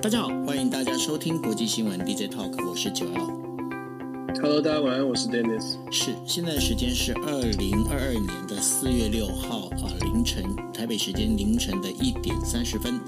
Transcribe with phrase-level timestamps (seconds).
[0.00, 3.26] 大家好，欢迎大家收听国际新闻 DJ Talk，我是九 L。
[4.40, 5.74] Hello，大家晚安，我是 Dennis。
[5.90, 13.00] 是，现在的时间是二零二二年的四月六号啊凌晨，台北时间凌晨的一点三十分。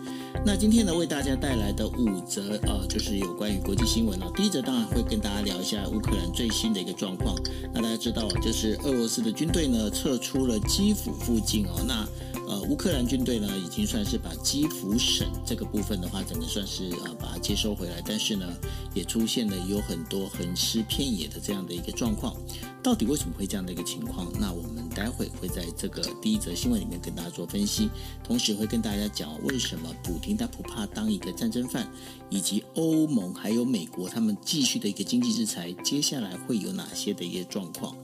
[0.45, 4.29] 那今天呢，为大家带来的五则呃，就是有关于国际新闻啊。
[4.35, 7.37] 第一则当然会跟大家聊一下乌克兰最新的一个状况。
[7.73, 11.81] 那大家知道，就是俄罗斯的军队呢撤出了基辅附近哦。
[11.87, 12.05] 那
[12.51, 18.45] 呃，乌克兰军队呢，已经算是把基辅省这个部分的话，整个算是呃把它接收回来，但是呢，
[18.93, 22.35] 也出现了有很多横尸遍野的这样的一个状况。
[22.83, 24.27] 到底为什么会这样的一个情况？
[24.41, 27.89] 那我们待会会在这个第一则新闻里面跟大家做分析，
[28.25, 31.89] 同时会跟大家讲为什么普丁他不怕当一个战争犯，
[32.31, 37.95] 以及欧盟还有美国他们继续的一个经济制裁，接下来会有哪些的一些状况？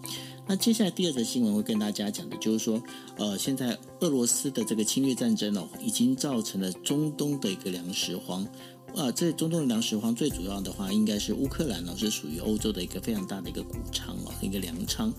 [0.49, 2.81] 那接下来第二则新闻会跟大家讲的，就是说，
[3.17, 8.47] 呃，现在俄罗斯的这个侵略战争哦，已经造成了中东的一个粮食荒。
[8.97, 15.13] 啊，这中东的粮食荒最主要的话，应该是乌克兰呢，是属于欧洲的一个非常大的一个谷仓哦，一个粮仓。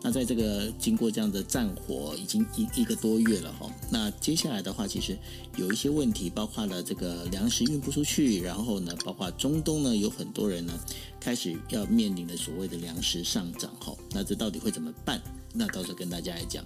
[0.00, 5.18] 那在这个经过这样的战火已经一一个多月了哈，那接下来的话，其实
[5.56, 10.72] 有一些问题，包括了这个粮食运不出去，然后呢，包括中东呢，有很多人呢
[11.18, 15.20] 开始要面临的所谓的粮食上涨哈，那这到底会怎么办？
[15.54, 16.64] 那到时候跟大家来讲。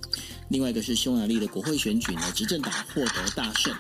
[0.49, 3.75] 另外一个是匈牙利的国会选举呢，执政党获得大胜。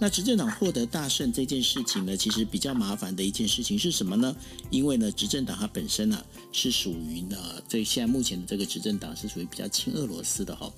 [0.00, 4.34] 那执政党获得大胜这件事情呢，其实比较麻烦的一件事情是什么呢？
[4.70, 7.36] 因为呢，执政党它本身呢是属于呢，
[7.68, 10.72] 这现在目前的这个执政党是属于比较亲俄罗斯的哈。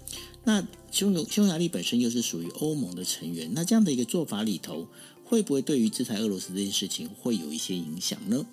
[0.44, 4.88] 那匈匈牙利本身又是属于欧盟的成员，那这样的一个做法里头，
[5.24, 8.44] 会不会对于制裁俄罗斯这件事情会有一些影响呢？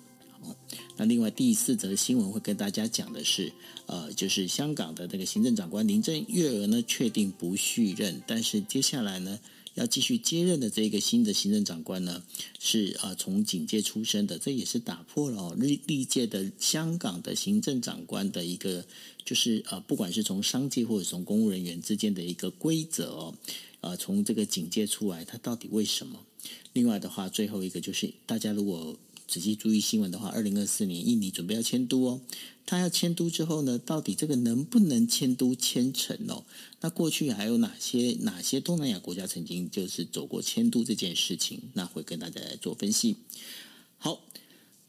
[0.96, 3.52] 那另外第四则新闻会跟大家讲的是，
[3.86, 9.40] 呃，就是香港的那个行政长官林郑月娥呢确定不续任，但是接下来呢，
[9.74, 12.22] 要继续接任的这个新的行政长官呢，
[12.60, 18.86] 是啊、呃、从警界出身的，这也是打破了历历届的香港的行政长官的一个，
[19.24, 23.34] 就是啊、呃、不管是从商界或者从公务人员之间的一个规则哦，
[23.80, 26.20] 呃、从这个警界出来，他到底为什么？
[26.72, 28.96] 另外的话，最后一个就是大家如果。
[29.26, 32.20] 仔细注意新闻的话，二零二四年印尼准备要迁都哦。
[32.66, 36.44] 他要迁都之后呢，到底这个能不能迁都迁成哦？
[36.80, 41.60] 那过去还有哪些哪些东南亚国家曾经就是走过迁都这件事情？
[41.74, 43.16] 那会跟大家来做分析。
[43.98, 44.20] 好。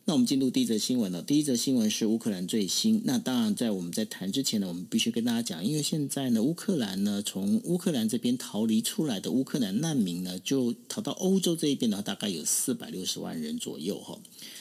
[0.08, 1.24] 那我们进入第一则新闻了。
[1.24, 3.02] 第一则新闻是乌克兰最新。
[3.06, 14.20] 那当然，在我们在谈之前呢，我们必须跟大家讲，因为现在呢，乌克兰呢，从乌克兰这边逃离出来的乌克兰难民呢，就逃到欧洲这一边的话，大概有四百六十万人左右哈。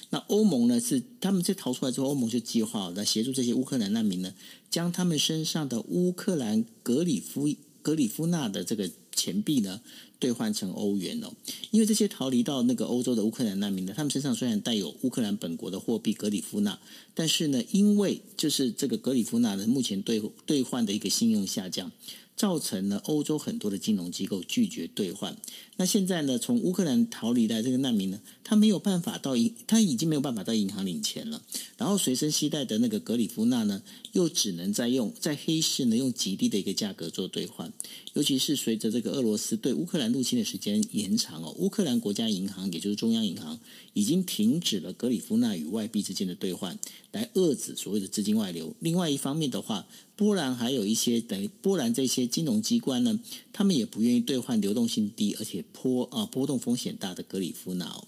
[0.08, 4.32] 那欧盟呢，是他们在逃出来之后，欧盟就计划来协助这些乌克兰难民呢，
[4.70, 9.80] 将他们身上的乌克兰格里夫格里夫纳的这个钱币呢。
[10.20, 11.30] 兑换成欧元哦，
[11.70, 16.78] 因为这些逃离到那个欧洲的乌克兰难民呢，他们身上虽然带有乌克兰本国的货币格里夫纳，
[17.12, 21.92] 但是呢，因为就是这个格里夫纳呢，目前兑兑换的一个信用下降。
[22.36, 25.36] 造成了欧洲很多的金融机构拒绝兑换。
[25.76, 31.42] 那现在呢，从乌克兰逃离的这个难民呢，他没有办法到银，他已经没有办法到银行领钱了。
[31.76, 37.72] 然后随身携带的那个格里夫纳呢，又只能在用在黑市呢用极低的一个价格做兑换。
[38.12, 43.58] 尤其是随着这个俄罗斯对乌克兰入侵的时间延长哦，乌克兰国家银行也就是中央银行
[43.92, 46.78] 已经停止了格里夫纳与外币之间的兑换，
[47.10, 48.76] 来遏制所谓的资金外流。
[48.78, 53.18] 另外一方面的话，波兰还有一些等于波兰这些金融机关呢，
[53.52, 58.02] 他们也不愿意兑换流动性低而且波啊波动风险大的格里夫纳。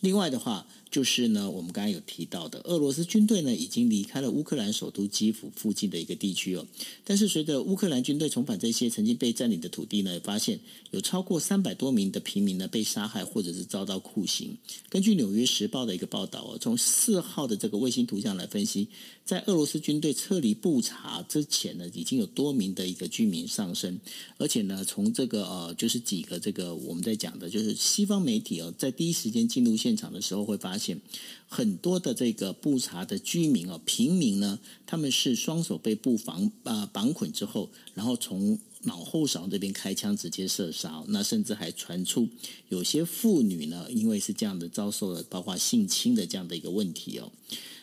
[0.00, 6.66] 另外的话，就是呢，我们刚才有提到的，俄罗斯军队呢已经离开了乌克兰首都基辅附近的一个地区哦。
[7.04, 10.58] 但是随着乌克兰军队重返这些曾经被占领的土地呢，发现
[10.90, 14.56] 有超过三百多名的平民呢被杀害或者是遭到酷刑。
[14.88, 18.88] 根据《纽约时报》的一个报道哦，从四号的这个卫星图像来分析，
[19.24, 24.00] 在俄罗斯军队撤离布查之前呢，已经有多名的一个居民丧生。
[24.38, 31.00] 而且呢，从这个呃，就是几个这个我们在讲的，就是西方媒体哦，在第一时间进入现场的时候会发现。
[31.48, 41.02] 很多的这个布查的居民啊，平民呢，他们是双手被布防啊绑捆之后，然后从脑后勺这边开枪直接射杀。
[41.08, 42.28] 那甚至还传出
[42.68, 47.32] 有些妇女呢，因为是这样的遭受了包括性侵的这样的一个问题哦。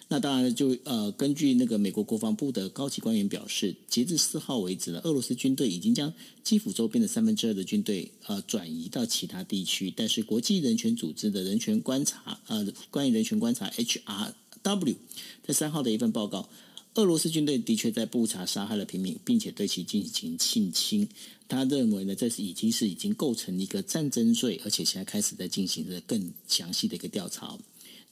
[0.08, 6.14] 那当然就呃，根据那个美国国防部的高级官员表示，截至四号为止呢，俄罗斯军队已经将
[6.44, 9.92] 基辅周边的三分之二的军队呃转移到其他地区。
[9.96, 14.96] 但是国际人权组织的人权观察呃，关于人权观察 HRW
[15.44, 16.48] 在三号的一份报告，
[16.94, 21.08] 俄罗斯军队的确在布查杀害了平民，并且对其进行性侵。
[21.48, 27.58] 他认为呢，这是已经是已经构成一个战争罪，而且现在开始在进行着更详细的一个调查。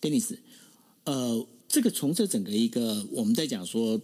[0.02, 0.38] Dennis，
[1.06, 4.00] 呃，这个从这整个一个我们在讲说。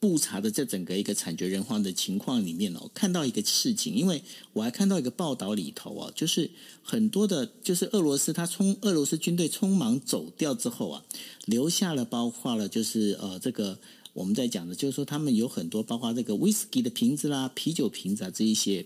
[0.00, 4.22] 布查的这整个一个惨绝人寰的情况里面哦，看到一个事情，因为
[4.52, 6.50] 我还看到一个报道里头啊，就是
[6.82, 11.02] 很多的，就是俄罗斯他从俄罗斯军队匆忙走掉之后啊，
[11.46, 13.78] 留下了包括了就是呃这个
[14.12, 18.84] 我们在讲的，就是说他们有很多包括这个威士忌的瓶子啦、啤酒瓶子啊这一些。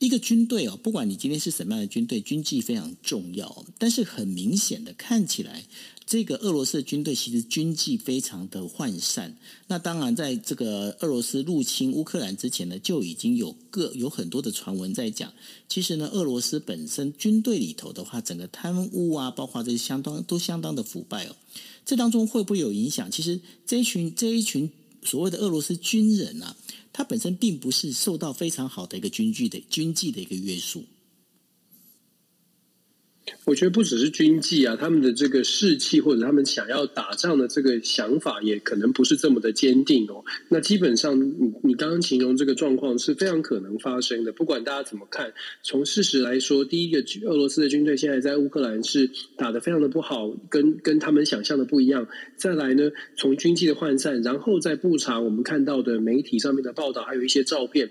[0.00, 5.64] 一个军队哦，不管你今天是什么样的军队，军纪非常重要，但是很明显的看起来。
[6.06, 9.36] 这个俄罗斯的军队其实军纪非常的涣散。
[9.68, 15.32] 那当然，在这个俄罗斯入侵乌克兰之前呢，就已经有个有很多的传闻在讲。
[15.68, 21.36] 其实呢，俄罗斯本身军队里头的话，整个贪污啊，包括这些相当都相当的腐败哦。
[21.86, 23.10] 这当中会不会有影响？
[23.10, 24.70] 其实这一群这一群
[25.02, 26.54] 所谓的俄罗斯军人啊，
[26.92, 30.84] 他本身并不是受到非常好的一个军纪的军纪的一个约束。
[33.44, 40.22] 我觉得不只是军纪啊，他们的这个士气或者他们想要打仗的这个想法，也可能不是这么的坚定哦。
[40.48, 44.32] 那基本上，你你刚刚形容这个状况是非常可能发生的。
[44.32, 45.32] 不管大家怎么看，
[45.62, 52.06] 从事实来说，第一个，俄罗斯的军队现在在乌克兰是打得非常的不好，跟跟他们想象的不一样。
[52.36, 57.90] 再来呢，从军纪的涣散，然后再布查我们看到的媒体上面的报道，还有一些照片，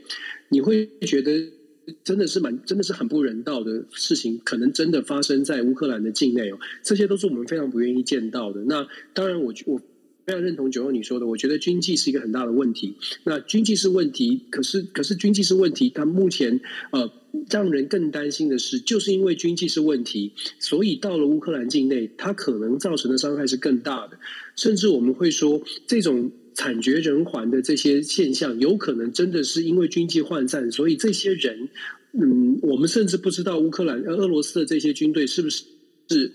[0.49, 1.62] 你会觉得。
[2.03, 6.57] 真的是蛮，真的是很不人道的事情，可能真的发生在乌克兰的境内哦。
[6.81, 8.63] 这些都是我们非常不愿意见到的。
[8.65, 9.81] 那当然我，我我
[10.25, 12.95] 非常认同九欧你说的，我觉得军纪是一个很大的问题。
[13.25, 17.11] 那军纪是问题，可是可是军纪是问题，它目前呃
[17.49, 24.17] 让人更担心的是，就是因为军纪是问题，所以到了乌克兰境内，它可能造成的伤害是更大的。
[24.55, 26.31] 甚至我们会说这种。
[26.53, 31.69] 惨绝人寰的这些现象，有可能真的是因为军纪涣散，所以这些人，
[32.13, 35.63] 嗯，我们甚至不知道乌克兰、俄罗斯的这些军队是不是
[36.09, 36.31] 是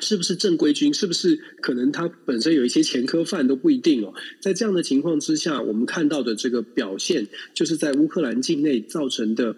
[0.00, 4.14] 是不是正规军，是不是可能他本身有一些前科犯都不一定哦。
[4.40, 9.56] 在这样的情况之下，我们看到的这个表现，就是在乌克兰境内造成的。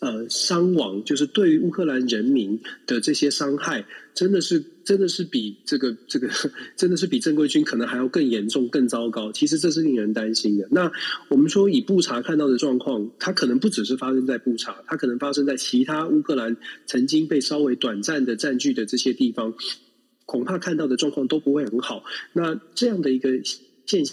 [0.00, 3.84] 呃，伤亡就是对于乌克兰人民的这些伤害，
[4.14, 6.30] 真的是真的是比这个这个
[6.76, 9.30] 真的是比正规军可能还要更严重、更糟糕。
[9.32, 10.66] 其实这是令人担心的。
[10.70, 10.90] 那
[11.28, 16.56] 我们说以布查看到的状况，它可能不只是发生在布查，它可能发生在其他乌克兰
[16.86, 19.52] 曾经被稍微短暂的占据的这些地方，
[20.24, 22.02] 恐怕看到的状况都不会很好。
[22.32, 23.42] 那这样的一个
[23.84, 24.04] 现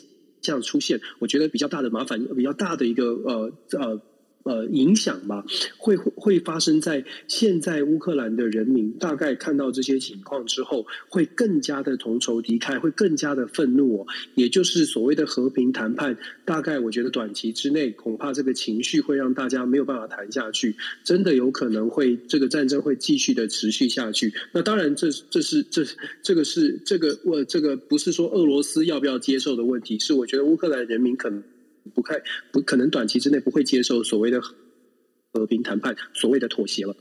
[0.42, 3.80] 象出现，我觉得比较大的麻烦，比较大的一个呃呃。
[3.80, 4.02] 呃，
[4.44, 5.44] 呃影响吧，
[5.78, 14.08] 会会发生在现在乌克兰的人民大概看到这些情况之后，会更加的同仇敌忾，会更加的愤怒哦。
[14.36, 24.34] 也就是所谓的和平谈判，大概我觉得短期之内，恐怕这个情绪会让大家没有办法谈下去，真的有可能会这个战争会继续的持续下去。
[24.52, 25.84] 那当然，这这是这
[26.22, 31.42] 这个是这个我这个不是说俄罗斯要不要接受的问题，是我觉得乌克兰人民可能。
[31.94, 32.22] 不太
[32.52, 34.42] 不可能短期之内不会接受所谓的
[35.32, 36.96] 和平谈判，所谓的妥协了。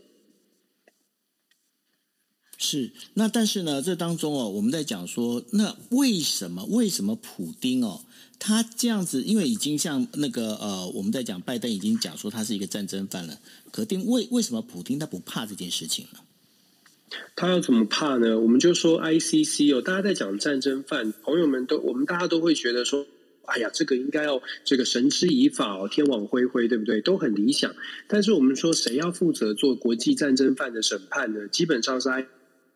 [2.59, 8.05] 是，那但是呢，这当中哦，我们在讲说，那为什么为什么普丁哦，
[8.39, 13.41] 他这样子，因为已经像那个呃，我们在讲拜登已经讲说他是一个战争犯了，
[13.73, 16.21] 可定为为什么普丁他不怕这件事情呢？
[17.35, 18.39] 他要怎么怕呢？
[18.39, 23.07] 我们就说 ICC 哦，大家在讲战争犯，朋友们都我们大家都会觉得说。
[23.47, 27.01] 哎呀，这个应该要这个绳之以法哦，天网恢恢，对不对？
[27.01, 27.75] 都很理想。
[28.07, 31.49] 但是我们说，谁要负责做国际战争犯的审判呢？
[31.49, 32.09] 基本上是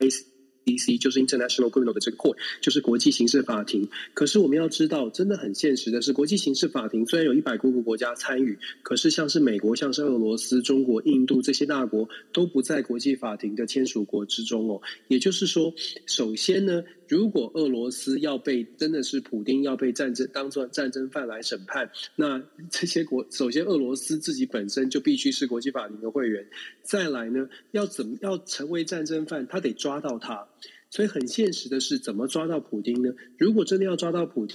[0.00, 3.88] ICC，就是 International Criminal 的这个 Court，就是国际刑事法庭。
[4.12, 14.82] 可是我们要知道，真的很现实的是，国际刑事法庭虽然有一百多个国家参与，可是像是美国、像是俄罗斯、中国、印度这些大国都不在国际法庭的签署国之中哦。
[15.06, 15.73] 也就是说，
[16.06, 16.82] 首先呢。
[17.09, 26.47] 如果俄罗斯要被真的是普丁要被战争当作战争犯来审判，那这些国首先俄罗斯自己本身就必须是国际法庭的会员，
[26.83, 30.47] 再来呢，要怎么要成为战争犯，他得抓到他，
[30.91, 33.13] 所以很现实的是怎么抓到普丁呢？
[33.39, 34.47] 如果真的要抓到普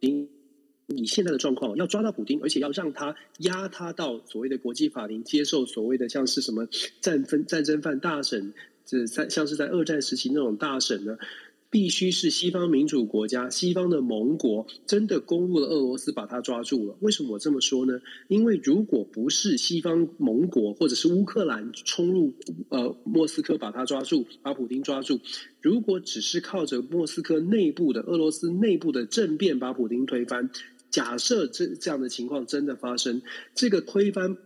[0.00, 0.28] 丁，
[0.86, 6.66] 以现在的状况要抓到普丁，而且要让他押他到所谓的国际法庭接受所谓的像是什么
[7.00, 8.54] 战分战争犯大审，
[8.86, 11.18] 这在像是在二战时期那种大审呢？
[11.70, 16.96] 必须是西方民主国家、西方的盟国真的攻入了俄罗斯，把他抓住了。
[17.00, 18.00] 为什么我这么说呢？
[18.28, 22.32] 因为如果不是西方盟国或者是乌克兰冲入
[22.70, 25.20] 呃莫斯科把他抓住，把普京抓住，
[25.60, 30.50] 如果只是靠着莫斯科内部的俄罗斯内部的政变把普京推翻，
[30.90, 33.20] 假设这这样的情况真的发生，
[33.54, 34.38] 这个推翻。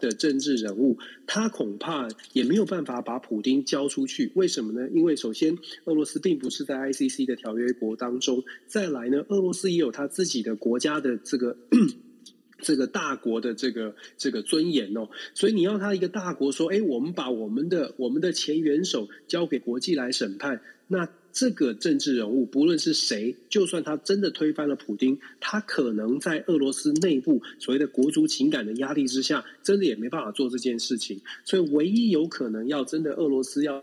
[0.00, 4.32] 的政治人物，他恐怕也没有办法把普丁交出去。
[4.34, 4.88] 为什么呢？
[4.92, 11.56] 因为首先，俄罗斯并不是在 ICC 的条约国当中；再来呢，俄罗斯也有他自己的国家的这个
[12.58, 15.08] 这个大国的这个这个尊严哦。
[15.34, 31.20] 所以，你要他一个大国说：“哎，我们把我们的我们的前元首交给国际来审判。”那这个政治人物，不论是谁，就算他真的推翻了普京，他可能在俄罗斯内部所谓的国足情感的压力之下，真的也没办法做这件事情。
[31.44, 33.82] 所以，唯一有可能要真的俄罗斯要。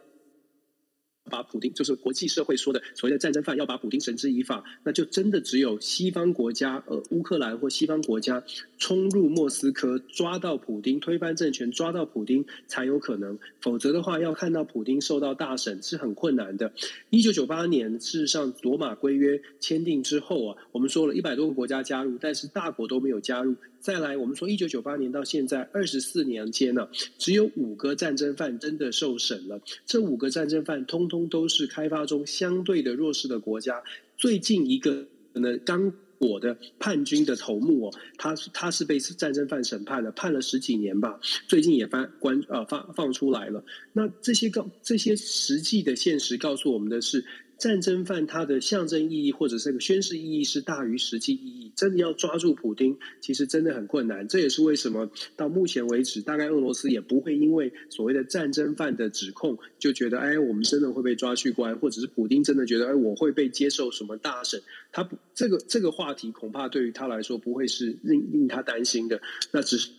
[1.29, 8.43] 把普丁就是国际社会说的所谓的战争犯，要把普丁绳之以法，那就真的只有西方国家，呃，乌克兰或西方国家
[8.77, 13.37] 冲入莫斯科，抓到普丁，推翻政权，抓到普丁才有可能。
[13.61, 16.73] 否则的话，要看到普丁受到大审是很困难的。
[17.11, 23.55] 一九九八年，事实上，罗马规约签订之后啊，我们说了一百多个国家加入，但是大国都没有加入。
[23.79, 29.61] 再来，我们说一九九八年到现在二十四年间呢，只有五个战争犯真的受审了。
[29.85, 33.81] 这五个战争犯通通都是开发中相对的弱势的国家。
[34.17, 41.19] 最近一个呢，刚果的叛军的头目哦，他他是被战争犯审判了，判了十几年吧。
[41.47, 43.63] 最近也翻关呃放放出来了。
[43.93, 47.23] 那这些告这些实际的现实告诉我们的是。
[47.59, 51.71] 战争犯他的象征意义或者这个宣示意义是大于实际意义。
[51.75, 54.27] 真的要抓住普丁，其实真的很困难。
[54.27, 64.61] 这也是为什么到目前为止，大概俄罗斯也不会因为所谓的战争犯的指控就觉得，哎，我们真的会被抓去关，或者是普丁真的觉得，哎，我会被接受什么大审？
[64.91, 69.21] 他不，这个这个话题恐怕对于他来说不会是令令他担心的。
[69.51, 69.89] 那只是。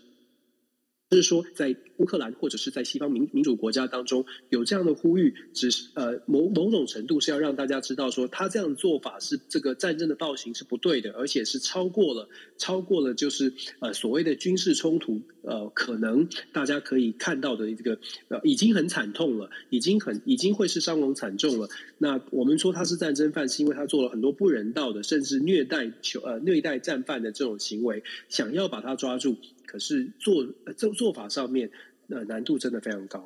[1.10, 17.98] 就是说，在乌克兰或者是在西方民民主国家当中，有这样的呼吁，只是呃某某种程度是要让大家知道说，他这样的做法是这个战争的暴行是不对的，而且是超过了超过了就是呃所谓的军事冲突呃可能大家可以看到的一个
[18.28, 21.68] 呃已经很惨痛了，已经很已经会是伤亡惨重了。
[21.98, 29.36] 那我们说他是战争犯，是因为他做了很多不人道的，甚至虐待囚呃虐待战犯的这种行为，想要把他抓住。
[29.70, 31.70] 可是做呃做做法上面，
[32.08, 33.24] 呃，难度真的非常高。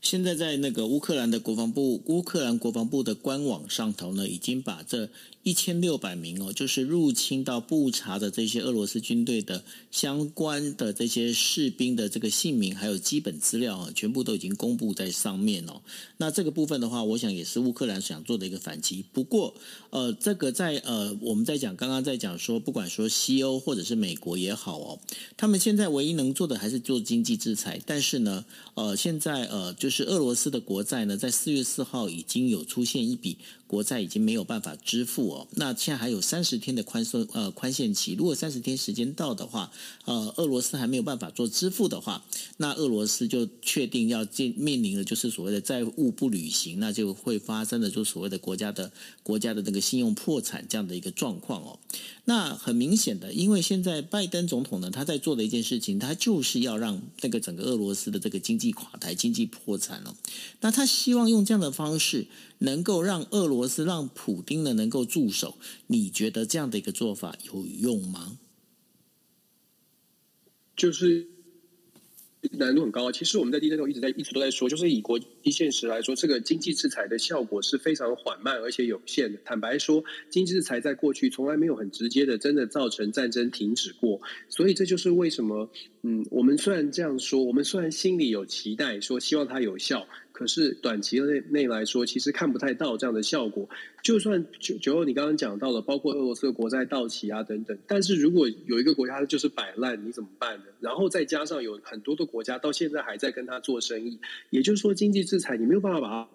[0.00, 5.10] 现在在那个乌克兰的国防部，乌克兰国防部的官网上头呢，已经把这。
[5.42, 15.82] 一千六百名哦，就是入侵到布查的这些俄罗斯军队的相关的这些士兵的这个姓名，还有基本资料啊，全部都已经公布在上面哦。
[16.18, 19.04] 那这个部分的话，我想也是乌克兰想做的一个反击。
[19.12, 19.54] 不过，
[19.90, 25.00] 呃，这个在呃，我们在讲刚刚在讲说，不管说西欧或者是美国也好哦，
[25.36, 27.80] 他们现在唯一能做的还是做经济制裁。
[27.84, 28.44] 但是呢，
[28.74, 33.38] 呃，现在呃，就是俄罗斯的国债呢，在四月四号已经有出现一笔。
[33.72, 39.72] 国债已经没有办法支付哦，那现在还有三十天的宽松呃宽限期，如果三十天时间到的话，
[40.04, 42.22] 呃，俄罗斯还没有办法做支付的话，
[42.58, 51.78] 那俄罗斯就确定要面面临的就是所谓的债务不履行，那就会发生的就所谓的国家的国家的那个信用破产这样的一个状况哦。
[52.26, 60.14] 那很明显的，因为现在拜登总统呢，他在做的一件事情，他就是要让那个整个俄罗斯的这个经济垮台、经济破产了。
[60.60, 62.26] 那他希望用这样的方式，
[62.62, 65.58] 能够让俄罗斯、让普丁呢能够驻守。
[65.86, 68.38] 你觉得这样的一个做法有用吗？
[70.74, 71.28] 就是。
[72.58, 73.12] 难度很高！
[73.12, 79.38] 其实我们在 DJ 中一直在一直都在说，就是以国际现实来说，这个经济制裁的效果是非常缓慢而且有限的。
[79.44, 84.20] 坦白说，经济制裁在过去从来没有很直接的真的造成战争停止过。
[84.48, 85.70] 所以这就是为什么，
[86.02, 90.08] 嗯，我们虽然这样说，我们虽然心里有期待，说希望它有效。
[90.32, 93.68] 可是短期内内来说，其实看不太到这样的效果。
[94.02, 100.64] 就算九九二，你刚刚讲到了，包括俄罗斯的国债到期啊等等，但是如果有一个国家就是摆烂，你怎么办呢？
[100.80, 104.18] 然后再加上有很多的国家到现在还在跟他做生意，
[104.50, 106.28] 也就是说，经济制裁你没有办法把它。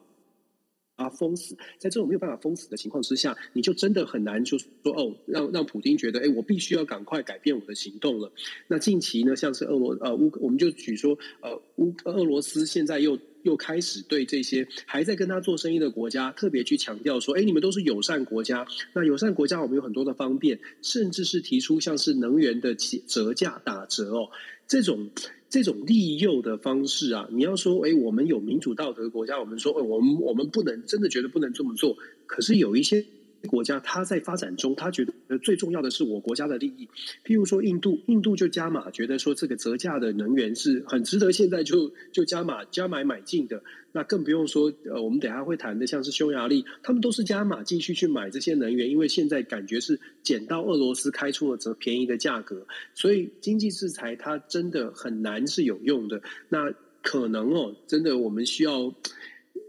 [0.97, 8.31] 啊，封死，在这种没有办法封死的情况之下，你就真的很难就说哦，让让普丁觉得，哎，我必须要赶快改变我的行动了。
[8.67, 13.15] 那近期呢，像是俄罗呃乌，我们就举说呃乌俄罗斯现在又
[13.47, 24.29] 又开始对这些还在跟他做生意的国家特别去强调说，哎，你们都是友善国家，那友善国家我们有很多的方便，甚至是提出像是能源的折价打折哦。
[24.67, 25.09] 这种
[25.49, 31.97] 这种利诱的方式啊，你要说，哎，我们有民主道德的国家，我们说，哎，我们我们不能真的觉得不能这么做。
[32.25, 33.05] 可是有一些
[33.47, 36.87] 国家，它在发展中，他觉得最重要的是我国家的利益。
[37.23, 43.63] 譬如说，印度，印度就加码，觉得说这个折价的能源是很值得现在就就加码加买买进的。
[43.93, 56.21] 那更不用说，呃，我们等下会谈的，像是匈牙利，他们都是加码继续去买这些能源，因为现在感觉是捡到俄罗斯开出了这便宜的价格，所以经济制裁它真的很难是有用的。
[56.49, 58.93] 那可能哦，真的我们需要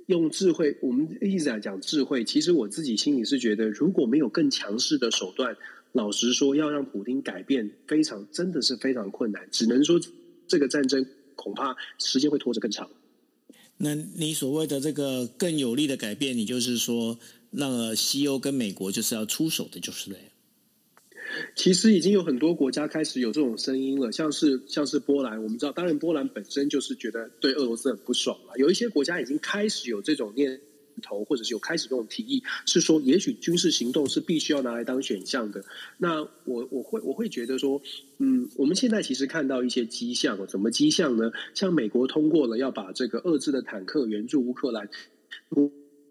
[0.09, 5.55] 用智慧，我们一直在讲智慧，其实我自己心里是觉得，如果没有更强势的手段，
[5.93, 10.01] 老实说，要让普丁改变，非常真的是非常困难，只能说
[10.47, 11.05] 这个战争
[11.37, 12.89] 恐怕时间会拖得更长。
[13.77, 17.19] 那你所谓的这个更有力的改变，你就是说，
[17.51, 20.17] 那西欧跟美国就是要出手的，就是了。
[21.55, 28.57] 其实已经有很多国家开始有这种声音了，像是像是波兰，我们知道，当然波兰本身就是觉得对俄罗斯很不爽了。
[28.57, 30.61] 有一些国家已经开始有这种念
[31.03, 35.65] 头，或者是有开始这种提议，是说也许军事行动是必须要拿来当选项的。
[35.99, 37.81] 那我我会我会觉得说。
[38.21, 41.31] 嗯，我们现在其实看到一些迹象，怎么迹象呢？
[41.55, 44.91] 像美国通过了要把这个遏制的坦克援助乌克兰，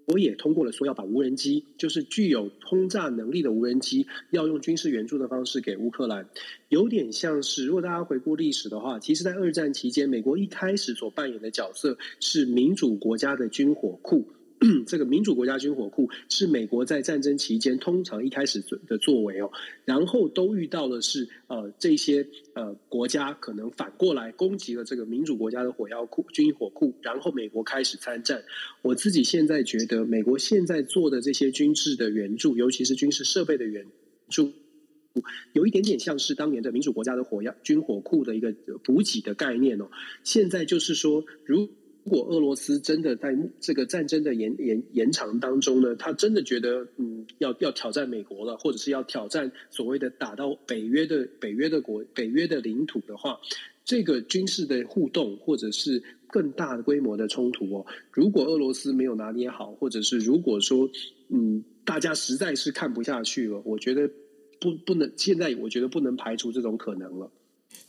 [0.08, 6.30] 我也通过了说要把无人机，就是具有轰炸能力的无人机，要用军事援助的方式给乌克兰。
[6.70, 14.26] 有点像是，如果大家回顾历史的话，其实，在二战期间，美国一开始所扮演的角色是民主国家的军火库。
[14.88, 19.52] 这个民主国家军火库是美国在战争期间通常一开始的作为哦，
[19.86, 28.44] 然后都遇到的是呃这些呃国家可能反过来攻击了这个民主国家的火药库军火库，然后美国开始参战。
[28.82, 33.86] 我自己现在觉得，美国现在做的这些军事的援助，尤其是军事设备的援
[34.30, 34.52] 助，
[35.54, 38.52] 有一点点像是当年的民主国家的火药军火库的一个
[38.84, 39.88] 补给的概念哦。
[40.24, 41.70] 现在就是说，如如
[42.08, 53.38] 如果俄罗斯真的在这个战争的延延延长当中呢，他真的觉得嗯要要挑战美国了，或者是要挑战所谓的打到北约的北约的国北约的领土的话，
[53.84, 60.90] 这个军事的互动或者是更大的规模的冲突哦，如果俄罗斯没有拿捏好，或者是如果说
[61.28, 64.10] 嗯大家实在是看不下去了，我觉得
[64.62, 67.30] 不不能现在我觉得不能排除这种可能了，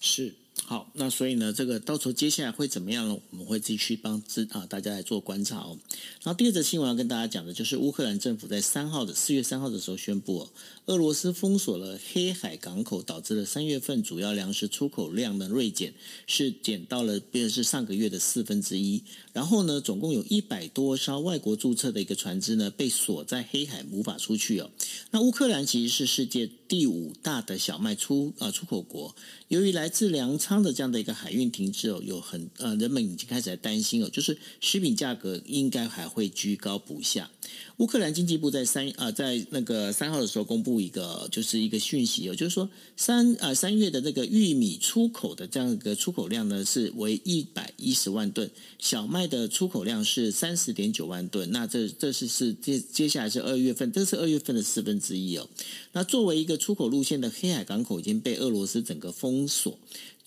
[0.01, 0.33] 是。
[0.69, 3.19] 好，那所以呢，这个到时候接下来会怎么样呢？
[3.31, 5.79] 我们会继续帮之啊大家来做观察哦。
[6.23, 10.51] 然后第二则新闻要跟大家讲的就是乌克兰政府在三号的四月三号的时候宣布哦，
[10.89, 15.93] 俄罗斯封锁了黑海港口，导致了三月份主要粮食出口量的锐减，
[16.27, 19.03] 是减到了，便是上个月的四分之一。
[19.35, 24.71] 然后呢，总共有一百多艘外国注册的一个船只呢，被锁在黑海，无法出去哦。
[25.11, 29.15] 那乌克兰其实是世界第五大的小麦出啊出口国，
[29.49, 37.31] 由于来自粮仓的这样的一个海运停滞哦，有很呃人们已经开始在担心哦，就是食品价格应该还会居高不下。
[37.77, 51.51] 乌克兰经济部在三啊，在那个三号的时候公布一个，就是一个讯息哦，就是说三啊三月的这个玉米出口的这样一个出口量呢是为一百一十万吨，小麦的出口量是三十点九万吨。
[51.53, 55.49] 那这这是是接接下来是二月份，这是二月份的四分之一哦。
[55.93, 59.79] 那作为一个出口路线的黑海港口已经被俄罗斯整个封锁。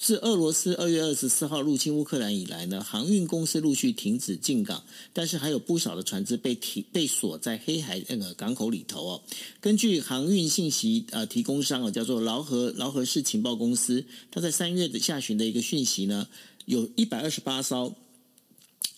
[0.01, 4.83] 自俄罗斯二月二十四号入侵乌克兰以来呢，航运公司陆续停止进港，
[5.13, 9.21] 但是还有不少的船只被提被锁在黑海那个港口里头哦。
[9.59, 16.27] 根据航运信息呃提供商哦，叫做劳合劳合市情报公司，他在三月的下旬的一个讯息呢，
[16.65, 17.93] 有一百二十八艘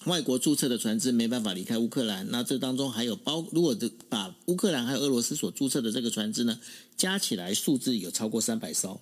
[0.05, 2.25] 外国注册的船只没办法离开乌克兰。
[2.31, 6.57] 那这当中还有包，如果把乌克兰还有俄罗斯所注册的这个船只呢，
[6.95, 9.01] 加起来数字有超过三百艘。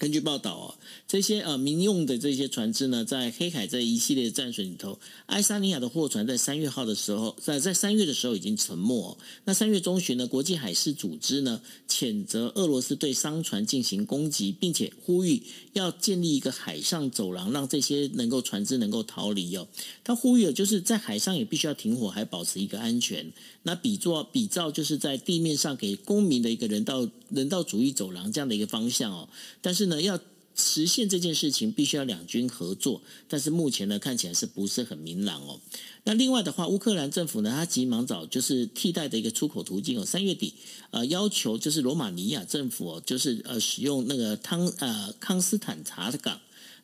[0.00, 0.74] 根据报道啊，
[1.06, 9.18] 这些呃民用的这些船只呢，在黑海这一系列的战损里头，爱沙尼亚的货船在三月号的时候，在在三月的时候已经沉没。
[9.44, 15.42] 那三月中旬呢，国际海事组织呢谴责俄罗斯对商船进行攻击，并且呼吁
[15.74, 19.68] 要建立一个海上走廊，让这些能够船只能够逃离哦。
[20.02, 23.30] 他呼吁就是在海上也必须要停火，还保持一个安全。
[23.62, 29.28] 那比作比照就是在地面上给公民的一个人道人道主义走廊这样的一个方向哦，
[29.60, 30.18] 但是呢，要
[30.56, 35.60] 实现这件事情，必须要两军合作，但是目前呢，看起来是不是很明朗哦？
[36.04, 40.54] 那另外的话，乌克兰政府呢，他急忙找就是替代的一个出口途径哦，三月底
[40.90, 46.40] 呃要求就是罗马尼亚政府哦，就是呃使用那个汤呃康斯坦察的港。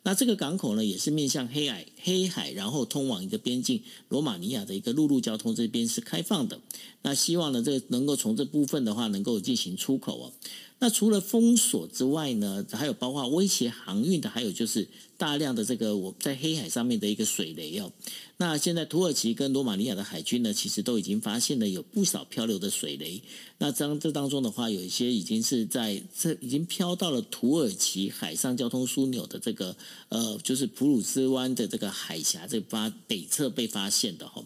[0.06, 6.60] 那这个港口呢，也是面向黑海，黑海，然后通往一个边境，罗马尼亚的一个陆路交通这边是开放的。
[7.02, 10.32] 那希望呢，这个能够从这部分的话，能够进行出口哦。
[10.78, 14.86] 那除了封锁之外呢，还有包括威胁航运的，还有就是
[15.16, 17.90] 大量的这个我在黑海上面的一个水雷哦。
[18.36, 23.22] 那现在土耳其跟罗马尼亚的海军呢，其实都已经发现了有不少漂流的水雷。
[23.56, 29.74] 那这这当中的话，有一些已经是在这已经飘到了土耳其海上交通枢纽的这个
[30.10, 34.44] 呃，就是普鲁斯湾的这个海峡这发北侧被发现的哈。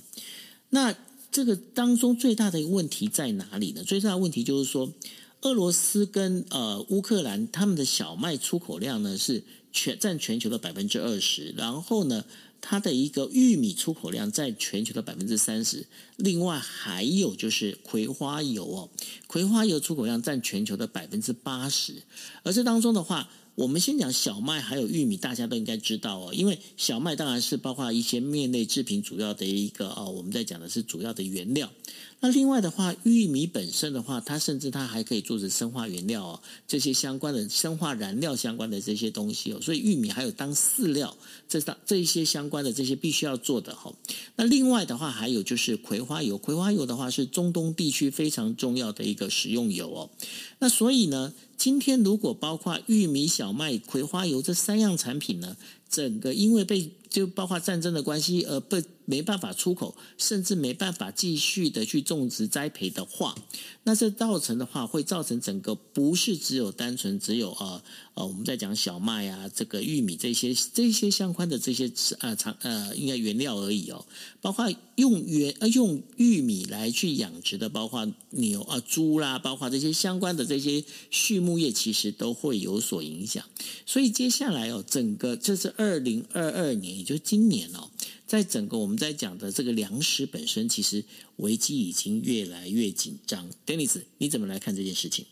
[0.68, 0.94] 那
[1.32, 3.82] 这个当中最大的一个问题在哪里呢？
[3.82, 4.92] 最大的问题就是说。
[5.42, 12.24] 俄罗斯跟呃乌克兰他们的小麦出口量呢是全占全球的百分之二十，然后呢，
[12.60, 18.90] 它的一个玉米出口量占全球的百分之三十，另外还有就是葵花油哦，
[19.26, 22.02] 葵花油出口量占全球的百分之八十，
[22.42, 23.30] 而这当中的话。
[23.56, 31.70] 我们先讲小麦还有玉米，大家都应该知道哦，因为小麦当然是包括一些面类制品主要的一个哦，我们在讲的是主要的原料。
[32.22, 41.16] 那另外的话，玉米本身的话，它甚至它还可以做成生化原料哦，这些相关的生化燃料相关的这些东西哦，所以玉米还有当饲料，
[41.48, 43.90] 这当这一些相关的这些必须要做的哈。
[44.36, 50.10] 那另外的话，还有就是葵花油，葵花油的话是中东地区非常重要的一个食用油哦。
[50.58, 55.56] 那所以呢，今天如果包括玉米、小麦、葵花油这三样产品呢，
[55.88, 63.34] 整个因为被就包括战争的关系而被没办法出口，甚至没办法继续的去种植栽培的话，
[63.82, 67.82] 那这造成的话会造成整个不是只有单纯只有呃
[68.14, 74.06] 呃我们在讲小麦啊这个玉米这些这些相关的这些呃长呃应该原料而已哦，
[74.40, 83.44] 包括用原呃用玉米来去养殖的，包括牛啊猪啦，包括这些相关的这些畜牧业，其实都会有所影响。
[83.84, 87.90] 所以接下来哦，整个这是二零二二年，也就是今年哦。
[88.30, 91.02] 在整个我们在讲的这个粮食本身，其实
[91.38, 93.50] 危机已经越来越紧张。
[93.66, 95.24] Dennis，你怎么来看这件事情？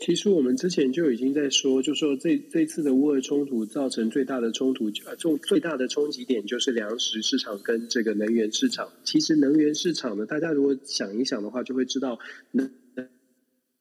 [0.00, 8.90] 其实我们之前就已经在说，就说这这次的乌俄冲突造成最大的冲突，呃，重最大的冲击点就是粮食市场跟这个能源市场。
[9.04, 12.18] 其实能源市场呢，大家如果想一想的话，就会知道
[12.50, 12.68] 能。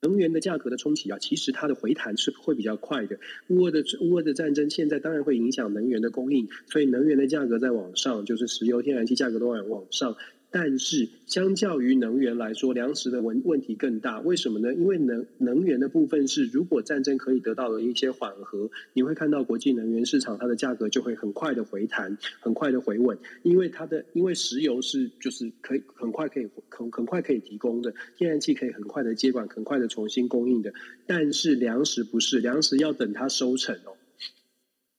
[0.01, 3.19] 能源的价格的冲击啊，其实它的回弹是会比较快的。
[3.47, 10.15] 乌俄的乌俄的战争现在当然会影响能源的供应，所以能源的价格在往上，就是石油、天然气价格都往往上。
[10.49, 14.21] 但是，相较于能源来说，粮食的问问题更大。
[14.21, 14.73] 为什么呢？
[14.73, 23.17] 因为能能源的部分是，如果战争可以得到了一些缓和，你会看到国际能源市场它的价格就会很快的回弹，很快的回稳。
[23.43, 30.73] 因为它的因为石油是就是可以很快可以很很快可以提供的，天然气可以很快的接管，很快的重新供应的。
[31.05, 33.96] 但是粮食不是，粮食要等它收成哦。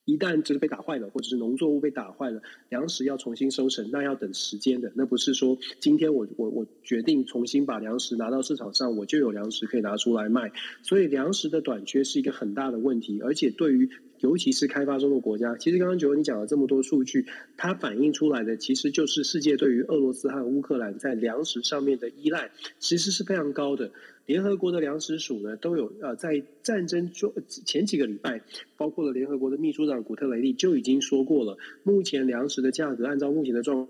[0.09, 2.40] 一旦就是被打坏了，或者是农作物被打坏了，
[2.71, 4.90] 粮食要重新收成，那要等时间的。
[4.94, 10.51] 那不是说今天我我我决定重新把粮食拿到市场上，我就有粮食可以拿出来卖。
[10.83, 13.90] 所以粮食的短缺是一个很大的问题，而且对于
[14.21, 17.27] 尤其是开发中的国家，其实刚刚九欧你讲了这么多数据，
[17.59, 23.92] 它反映出来的其实就是世界对于俄罗斯和乌克兰在粮食上面的依赖，其实是非常高的。
[24.29, 27.33] 联合国的粮食署呢，都有呃，在战争中
[27.64, 28.43] 前几个礼拜，
[28.77, 33.88] 包括了联合国的秘书长古特雷利就已经说过了，目前粮食的价格按照目前的状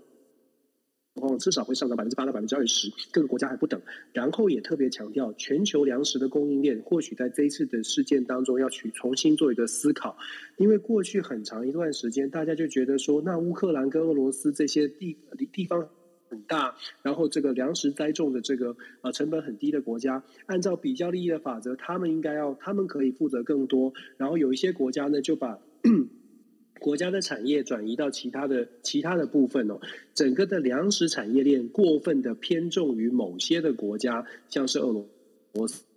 [1.15, 3.81] 况，至少会上涨百分之八到百分之二十，各个国家还不等。
[4.13, 10.17] 然后也特别强调，全球粮食的供应链或许在这一次的事件当中要去重新做一个思考，
[10.55, 15.17] 因为过去很长一段时间，大家就觉得说，那乌克兰跟俄罗斯这些地
[15.51, 15.89] 地方。
[16.29, 23.93] 很大，然后这个粮食栽种的这个呃成本很低的国家，按照比较利益的法则，他们应该要，他们可以负责更多。
[24.17, 25.59] 然后有一些国家呢，就把
[26.79, 29.79] 国家的产业转移到其他的其他的部分哦，
[30.13, 35.05] 整个的粮食产业链过分的偏重于某些的国家，像是俄
[35.53, 35.88] 罗斯。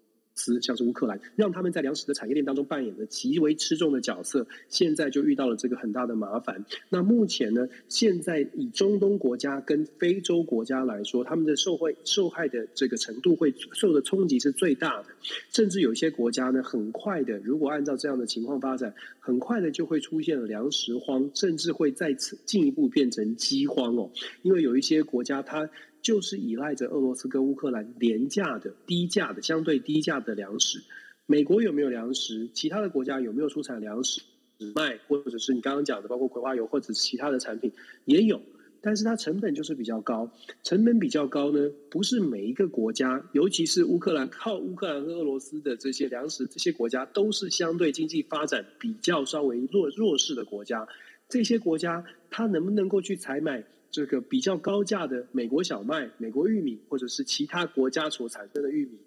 [0.61, 6.65] 像是乌克兰，让他们在粮食的产业链当中扮演的极为吃重的角色，现在就遇到了这个很大的麻烦。
[6.89, 15.07] 那目前呢，现在以中东国家跟非洲国家来说，他们的受惠受害的这个程度会受的冲击是最大的。
[15.51, 24.11] 甚至有些国家呢，很快的，如果按照这样的情况发展，很快的就会出现了粮食荒，甚至会再次进一步变成饥荒哦。
[24.43, 25.69] 因为有一些国家它。
[26.03, 30.83] 就是依赖着俄罗斯跟乌克兰廉价的、低价的、相对低价的粮食。
[31.27, 32.51] 美国有没有粮食？
[32.53, 34.21] 其他的国家有没有出产粮食
[34.75, 34.99] 卖？
[35.07, 37.73] 或者是你刚刚讲的，包括葵花油或者其他的产品
[38.05, 38.43] 也有，
[38.81, 40.31] 但是它成本就是比较高。
[40.65, 50.87] 成本比较高呢，不是每一个国家，尤其是乌克兰靠乌克兰和俄罗斯的这些粮食，这些国家都是相对经济发展比较稍微弱弱势的国家。
[51.29, 53.65] 这些国家它能不能够去采买？
[53.93, 58.99] 这个比较高价的美国小麦、美国玉米，或者是其他国家所产生的玉米，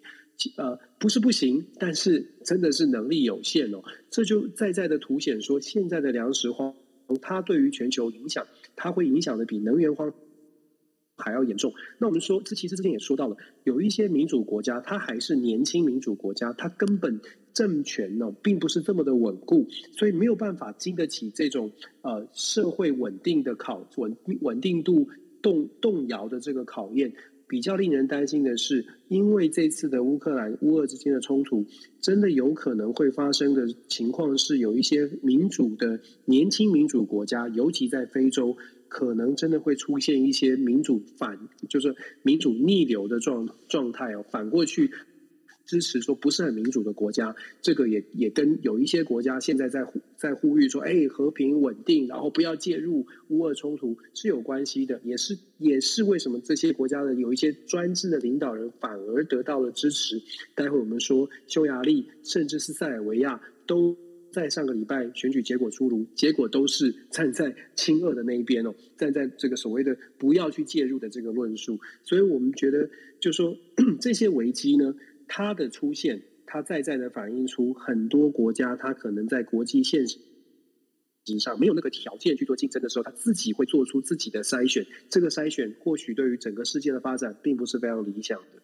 [0.56, 3.82] 呃，不是不行，但是真的是能力有限哦。
[4.10, 6.72] 这就在在的凸显说，现在的粮食荒，
[7.20, 8.46] 它对于全球影响，
[8.76, 10.14] 它会影响的比能源荒
[11.16, 11.74] 还要严重。
[11.98, 17.20] 那我们说，这其实之前也说到了，有一些民主国家，它还是年轻民主国家，它根本
[17.56, 19.66] 政权呢，并不是这么的稳固，
[19.96, 25.08] 所以没有办法经得起这种呃社会稳定的考稳稳定度
[25.40, 27.14] 动动摇的这个考验。
[27.48, 31.64] 比较令人担心的是，因为这次的乌克兰乌俄之间的冲突，
[32.00, 38.56] 真的有可能会发生的情况是，有一些民主的年轻民主国家，尤其在非洲，
[38.88, 41.38] 可能真的会出现一些民主反，
[41.68, 44.90] 就是民主逆流的状状态哦，反过去。
[45.66, 49.84] 支持说不是很民主的国家，这个也也跟有一些国家现在在
[50.16, 60.22] 在呼吁说，哎，和平稳定，然后不要介入乌俄冲突是有关系的，也是也是为什么这些国家的有一些专制的领导人反而得到了支持。
[60.54, 63.96] 待会我们说匈牙利甚至是塞尔维亚都
[64.30, 71.80] 在上个礼拜选举结果出炉，结果都是站在亲俄的那一边哦，站在这个所谓的不要去介入的这个论述。
[72.04, 73.56] 所以我们觉得，就说
[74.00, 74.94] 这些危机呢。
[75.28, 80.18] 它的出现，它再再的反映出很多国家，它可能在国际现实
[81.40, 84.86] 上没有那个条件去做竞争的时候，他自己会做出自己的筛选。
[85.10, 88.62] 这个筛选或许对于整个世界的发展，并不是非常理想的。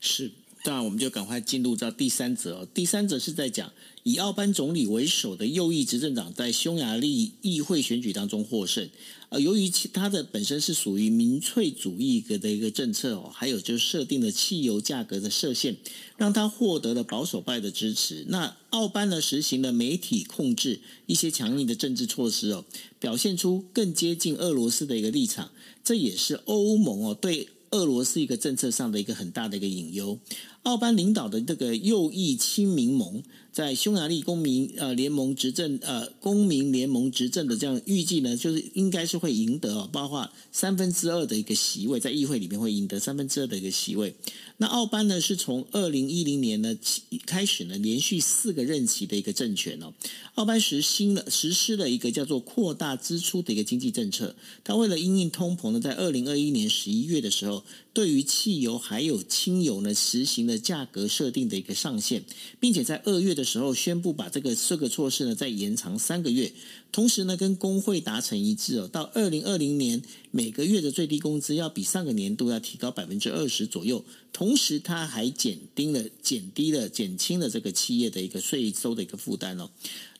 [0.00, 0.30] 是。
[0.66, 2.68] 当然，我们就赶快进入到第三则哦。
[2.74, 3.70] 第三则是在讲
[4.02, 8.90] 以奥班总理为首的右翼执政党在匈牙利议会选举当中获胜。
[9.28, 15.76] 呃，由于其他的本身是属于民粹主义的一个政策哦，还有就是设定了汽油价格的设限，
[16.16, 18.24] 让他获得了保守派的支持。
[18.26, 22.64] 那奥班呢，实行了媒体控制，一些强硬的政治措施哦，
[22.98, 25.52] 表现出更接近俄罗斯的一个立场。
[25.84, 27.50] 这也是欧盟哦对。
[27.72, 30.18] 俄罗斯一个政策上的一个很大的一个隐忧，
[30.66, 44.14] 奥班领导的这个右翼亲民盟在匈牙利公民呃联盟执政呃公民联盟执政的这样预计呢，就是应该是会赢得哦，包括三分之二的一个席位，在议会里面会赢得三分之二的一个席位。
[44.58, 49.94] 那奥班呢，是从二零一零年呢起开始呢，连续四个任期的一个政权哦。
[50.34, 54.34] 奥班实行了实施了一个叫做扩大支出的一个经济政策。
[54.64, 62.22] 他为了因应通膨呢，在二零二一年十一月的时候，对于汽油还有轻油呢，实行了价格设定的一个上限，
[62.58, 66.52] 并且在二月的时候宣布把这个这个措施呢再延长三个月。
[66.92, 70.00] 同时呢，跟工会达成一致哦，到二零二零年
[70.36, 74.04] 每个月的最低工资要比上个年度要提高百分之二十左右。
[74.34, 79.70] 同时，他还减低了、减低了、减轻了这个企业的一个税收的一个负担哦。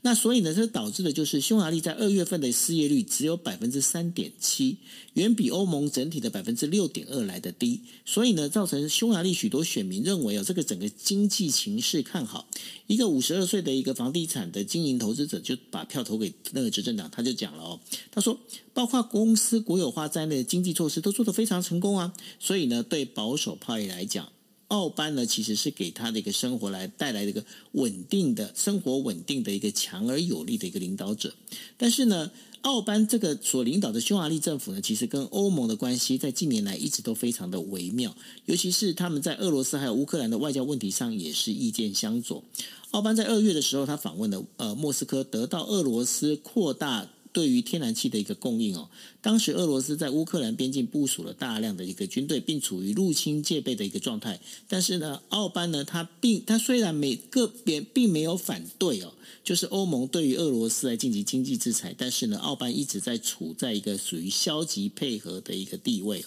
[0.01, 4.79] 那所以呢，这导致的就是匈牙利在二月份的失业率只有百分之三点七，
[5.15, 7.81] 远比欧盟整体的百分之六点二来的低。
[8.07, 12.49] 所以呢，造成匈牙利许多选民认为哦，这个整个经济形势看好。
[12.87, 18.39] 一个五十二岁的一个房地产的经营投资者就把票投给那个执政党，他就讲了哦，他说，
[18.73, 22.13] 包括公司国有化在内的经济措施都做得非常成功啊。
[22.39, 24.31] 所以呢，对保守派来讲。
[24.69, 31.33] 奥班呢，其实是给他的一个生活来带来的一个稳定的生活，稳定的一个强而有力的一个领导者。
[31.77, 38.17] 但是呢，奥班这个所领导的匈牙利政府呢，其实跟欧盟的关系在近年来一直都非常的微妙，
[38.47, 42.43] 尤其是他们在俄罗斯还有乌克兰的外交问题上也是意见相左。
[42.91, 47.09] 奥班在二月的时候，他访问了呃莫斯科，得到俄罗斯扩大。
[47.33, 48.89] 对于天然气的一个供应哦，
[49.27, 54.39] 当时俄罗斯在乌克兰边境部署了大量的一个军队，并处于入侵戒备的一个状态。
[54.69, 59.13] 但是呢，奥班呢，他并他虽然每个别并没有反对哦。
[59.43, 66.25] 就是欧盟对于俄罗斯来进行经济制裁，但是呢，奥班一直在处在一个属于消极配合的一个地位。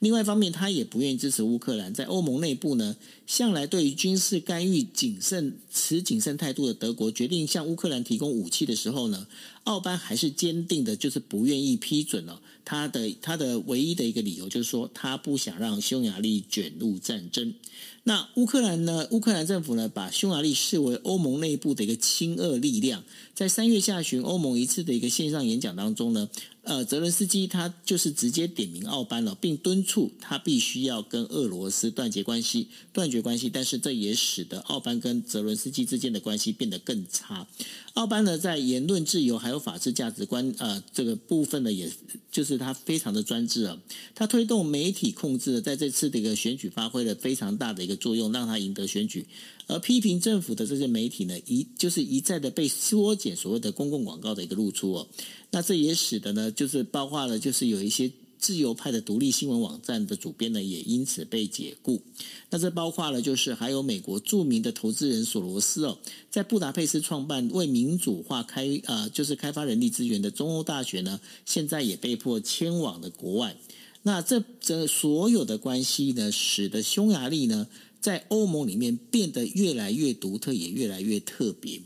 [0.00, 1.94] 另外一方面，他也不愿意支持乌克兰。
[1.94, 9.26] 在欧盟内部呢，向来对于军事干预谨慎、持谨慎态度的德国，决定向乌克兰提供武器的时候呢，
[9.64, 12.37] 奥班还是坚定的，就是不愿意批准了。
[12.68, 17.54] 他的他的唯一的一个理由就是说，他不想让匈牙利卷入战争。
[18.02, 19.08] 那乌克兰呢？
[19.10, 23.02] 乌克兰政府呢，把匈牙利视为欧盟内部的一个亲俄力量。
[23.34, 26.28] 在三月下旬，欧盟一次的一个线上演讲当中呢，
[26.68, 33.48] 呃，泽伦斯基他就是直接点名奥班了，并敦促他必须要跟俄罗斯断绝关系，断绝关系。
[33.48, 37.46] 但是这也使得奥班跟泽伦斯基之间的关系变得更差。
[37.94, 41.90] 奥班呢，在言论自由还有法治价值观呃这个部分呢，也
[42.30, 43.78] 就是他非常的专制啊。
[44.14, 49.24] 他推动媒体控制，在这次的一个选举发挥了非常大的一个作用，让他赢得选举。
[49.68, 55.08] 而批评政府的这些媒体呢，一就是一再的被缩减所谓的公共广告的一个露出哦。
[55.50, 62.02] 那这也使得呢，就是包括了就是有一些自由派的独立新闻网站的主编呢，也因此被解雇。
[62.50, 65.98] 那这包括了，就是还有美国著名的投资人索罗斯哦，
[66.30, 73.56] 在布达佩斯创办为民主化开呃，就是开发人力资源的中欧大学呢，现在也被迫迁往了国外。
[74.02, 77.66] 那这这所有的关系呢，使得匈牙利呢，
[78.00, 81.80] 在欧盟里面变得越来越独特，也越来越特别。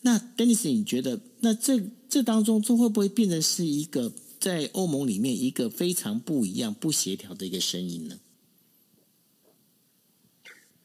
[0.00, 1.78] 那 Dennis，你觉得，那这
[2.12, 8.18] 这当中，这会不会变成是一个在欧盟里面一个非常不一样、不协调的一个声音呢？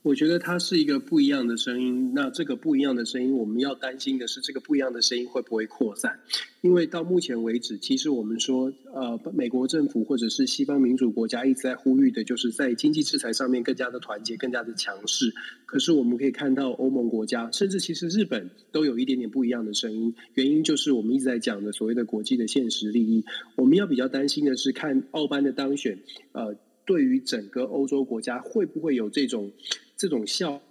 [0.08, 2.14] 我觉得它是一个不一样的声音。
[2.16, 6.18] 那这个不一样的声音，我们要担心的是，这个不一样的声音会不会扩散？
[6.62, 15.34] 因为到目前为止，其实我们说，呃，美国政府或者是西方民主国家一直在呼吁的，就是在经济制裁上面更加的团结、更加的强势。
[15.66, 20.16] 可是我们可以看到，欧盟国家甚至其实日本都有一点点不一样的声音。
[20.36, 23.26] 原因就是我们一直在讲的所谓的国际的现实利益。
[23.58, 26.00] 我们要比较担心的是，看奥班的当选，
[26.32, 29.52] 呃，对于整个欧洲国家会不会有这种。
[29.98, 30.62] 这种效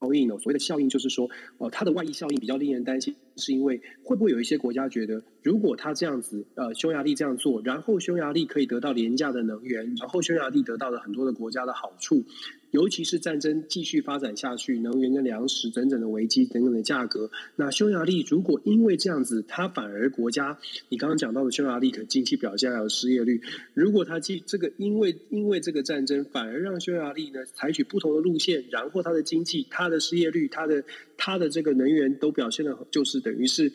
[0.00, 12.24] 效应呢，所谓的效应就是说，呃，它的外溢效应比较令人担心，是因为会不会有一些国家觉得，如果他这样子，呃，匈牙利这样做，然后匈牙利可以得到廉价的能源，然后匈牙利得到了很多的国家的好处。
[12.70, 23.42] 尤其是战争继续发展下去，能源跟粮食等等的危机等等的价格，那匈牙利如果因为这样子，它反而国家，你刚刚讲到的匈牙利可经济表现还有失业率，
[23.74, 30.82] 如果它这这个因为因为这个战争，反而让匈牙利呢采取不同的路线，然后它的经济、它的失业率、它的
[31.18, 33.70] 它的这个能源都表现的，就是等于是。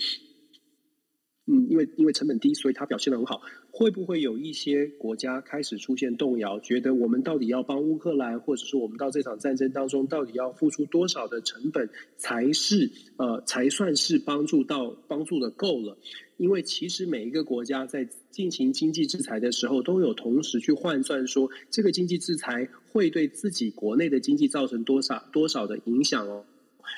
[1.51, 3.41] 嗯，因为因为成本低，所以它表现得很好。
[3.71, 15.97] 会不会有一些国家开始出现动摇，觉得我们到底要帮乌克兰，或者是我们到这场战争当中到底要付出多少的成本，才是呃才算是帮助到帮助的够了？
[16.37, 26.45] 因为其实每一个国家在进行经济制裁的时候，都有同时去换算说，这个经济制裁会对自己国内的经济造成多少多少的影响哦。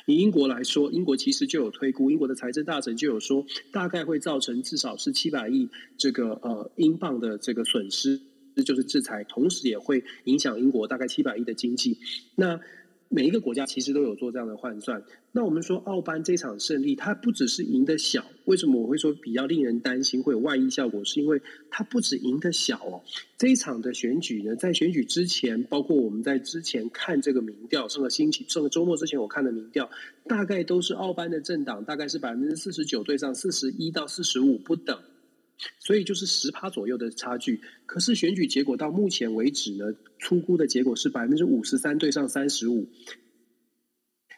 [0.05, 8.19] 以英国来说，英国其实就有推估，英国的财政大臣就有说，大概会造成至少是七百亿这个呃英镑的这个损失，
[8.55, 11.97] 这就是制裁，同时也会影响英国大概七百亿的经济。
[12.35, 12.59] 那
[13.13, 15.03] 每一个国家其实都有做这样的换算。
[15.33, 21.03] 那我们说奥班这场胜利，它不只是赢得小，为什么我会说比较令人担心会有外溢效果？
[21.03, 23.01] 是因为它不止赢得小哦。
[23.37, 29.89] 这一场的选举呢，在选举之前，包括我们在之前看这个民调，上个星期、上个周末之前我看的民调，
[30.25, 34.97] 大概都是奥班的政党，大概是百分之四十九对上四十一到四十五不等。
[35.79, 39.85] 所以就是十趴左右的差距，可是选举结果到目前为止呢，
[40.17, 42.89] 出估的结果是百分之五十三对上三十五，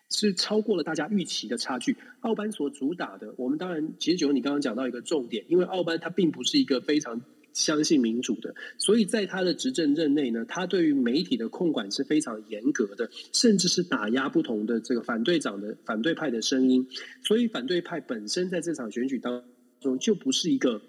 [0.09, 1.95] 是超过了大家预期的差距。
[2.21, 7.21] 奥班所主打的，我们当然其实就你刚刚讲到一个重点，因为奥班他并不是一个非常
[7.53, 16.88] 相信民主的，所以在他的执政任内呢，他对于媒体的控管是非常严格的，甚至是打压不同的这个反对党的反对派的声音，
[17.23, 19.43] 所以反对派本身在这场选举当
[19.79, 20.81] 中就不是一个。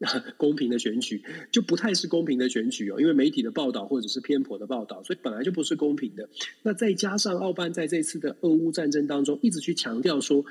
[0.36, 6.28] 公平的选举就不太是公平的选举哦，因为媒体的报道或者是偏颇的报道，所以本来就不是公平的。
[6.62, 10.44] 那再加上奥班在这次的俄乌战争当中，一直去强调说，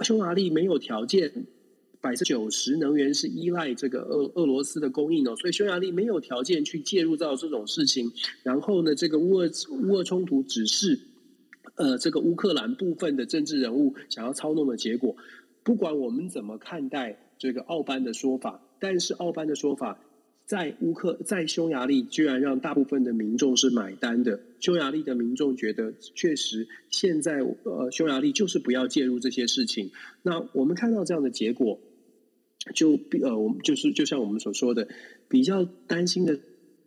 [0.00, 1.32] 匈牙利没有条件，
[2.02, 8.12] 百分之九十能源是依赖这个俄俄罗斯的供应哦，所以匈牙利没有条件去介入到这种事情。
[8.42, 11.00] 然后呢，这个乌俄乌俄冲突只是
[11.76, 15.16] 呃这个乌克兰部分的政治人物想要操弄的结果。
[15.62, 18.60] 不管我们怎么看待这个奥班的说法。
[18.80, 20.00] 但是奥班的说法，
[20.46, 24.40] 在乌克在匈牙利居然让大部分的民众是买单的。
[24.58, 29.92] 匈牙利的民众觉得，确实现在呃匈牙利就是不要介入这些事情。
[30.22, 31.78] 那我们看到这样的结果，
[32.74, 34.88] 就呃我们就是就像我们所说的，
[35.28, 36.40] 比较担心的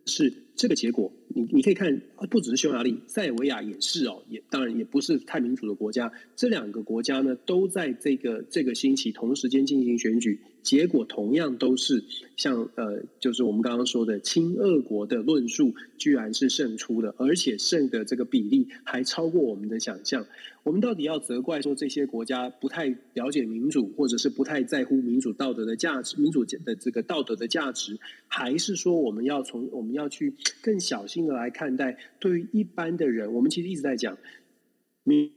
[0.04, 1.10] 是这个结果。
[1.28, 6.12] 你你可以看，不只是匈牙利，塞尔维亚也是哦，也当然也不是太民主的国家。
[6.36, 10.38] 这两个国家呢，都在这个这个星期同时间进行选举。
[10.64, 12.02] 结果同样都是
[12.36, 20.26] 像呃，就是我们刚刚说的亲俄国的论述，居然是胜出的，而且胜的这个比例还超过我们的想象。
[20.62, 31.98] 我们到底要责怪说这些国家不太了解民主，或者是不太在乎民主道德的价值、民主的这个道德的价值，还是说我们要从我们要去更小心的来看待？
[32.18, 34.16] 对于一般的人，我们其实一直在讲
[35.04, 35.30] 民。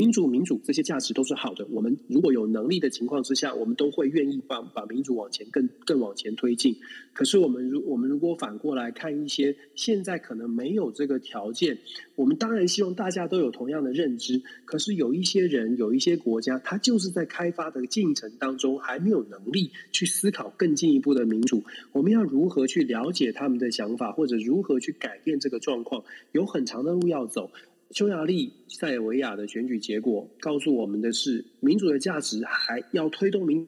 [0.00, 1.66] 民主、民主这些价值都是好的。
[1.70, 6.74] 我们如果有能力的情况之下，我们都会愿意把把民主往前更更往前推进。
[7.12, 11.76] 可是我们如我们如果反过来看一些现在可能没有这个条件，
[12.14, 14.40] 我们当然希望大家都有同样的认知。
[14.64, 21.62] 可是有一些人、有一些国家，他就是在开发的进程当中还没有能力去思考更进一步的民主。
[21.92, 26.02] 我们要如何去了解他们的想法，或者如何去改变这个状况？
[26.32, 27.50] 有很长的路要走。
[27.90, 33.66] 匈牙利、塞尔维亚的选举结果告诉我们的是，民主的价值还要推动民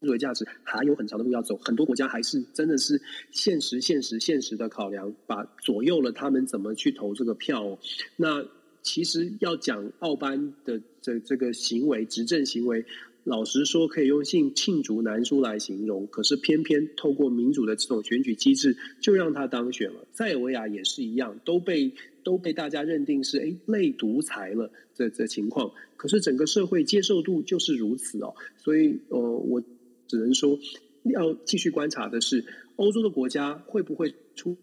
[0.00, 1.54] 主的价值还有很长的路要走。
[1.58, 3.00] 很多国家还是真的是
[3.30, 7.78] 现实、现实、现实的考量，把左右了他们怎么去投这个票哦。
[8.16, 8.42] 那
[8.80, 12.82] 其实要讲奥班的这这个行为，执政行为，
[13.24, 16.06] 老实说可以用“罄罄竹难书”来形容。
[16.06, 20.08] 可是偏偏透过民主的这种选举机制，就让他当选了。
[20.12, 21.92] 塞尔维亚也是一样，都被。
[22.24, 29.62] 都被大家认定是诶类独裁了这这情况，可是整个社会接受度就是如此哦，所以呃，我
[30.06, 30.58] 只能说
[31.04, 32.44] 要继续观察的是
[32.76, 34.56] 欧洲的国家会不会出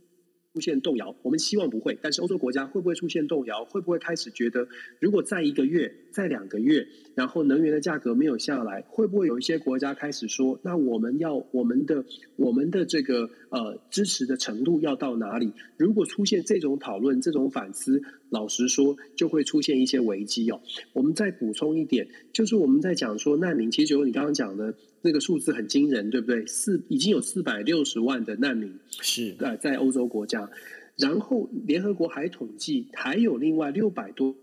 [0.54, 1.16] 出现动摇？
[1.22, 3.64] 我们希望不会，但是欧洲国家会不会出现动摇？
[3.66, 4.68] 会不会开始觉得，
[5.00, 12.04] 如果再一个月、再两个月，然后能源的价格没有下来，会不会有一些国家开始说，那我们要我们的
[12.36, 15.54] 我们的这个呃支持的程度要到哪里？
[15.78, 20.62] 如果出现这种讨论、这种反思，老实说，就会出现一些危机哦。
[20.94, 24.74] 我们再补充一点，就是我们在讲说难民，其实就你刚刚讲的。
[25.02, 26.46] 那个数字很惊人，对不对？
[26.46, 30.50] 四已经有四百六十万的难民是呃在欧洲国家，
[30.98, 34.36] 然后联合国还统计还有另外六百多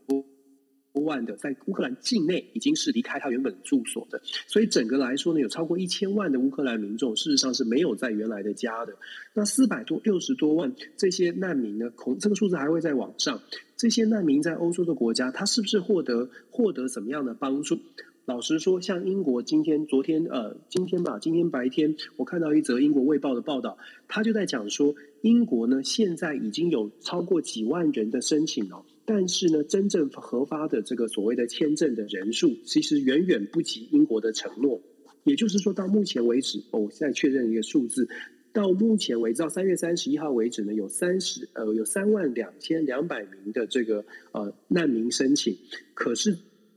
[1.05, 8.95] 万的在乌克兰境内已经是离开他原本住所的，所以整个来说呢，有超过一千万的乌克兰民众事实上是没有在原来的家的。
[9.35, 13.43] 那四百多六十多万这些难民呢，恐这个数字还会再往上。
[13.77, 17.79] 这些难民在欧洲的国家，他是不是获得获得怎么样的帮助？
[18.27, 34.81] 老实说，像英国今天、昨天，呃，今天吧，今天白天，我看到一则英国卫报的报道，他就在讲说，英国呢现在已经有超过几万人的申请了，但是呢，真正核发的这个所谓的签证的人数，其实远远不及英国的承诺。
[35.23, 38.09] 也就是说，到目前为止，我现在确认一个数字，
[38.53, 45.57] 到目前为止，到三月三十一号为止呢，有三十呃有三万两千两百名的这个呃难民申请，
[45.95, 46.37] 可是。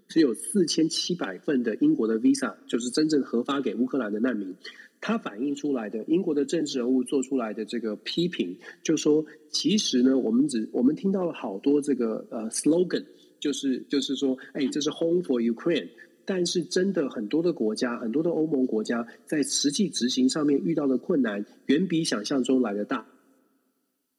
[0.09, 4.53] 只有四千七百份的英国的 visa，就是真正核发给乌克兰的难民。
[4.99, 13.05] 它反映出来的英国的政治人物做出来的这个批评，就说其实呢，我们只我们听到了好多这个呃 slogan，
[13.39, 15.87] 就是就是说，哎，这是 home for Ukraine。
[16.25, 23.07] 但是真的很多的国家，很多的欧盟国家在实际执行上面遇到的困难，远比想象中来的大。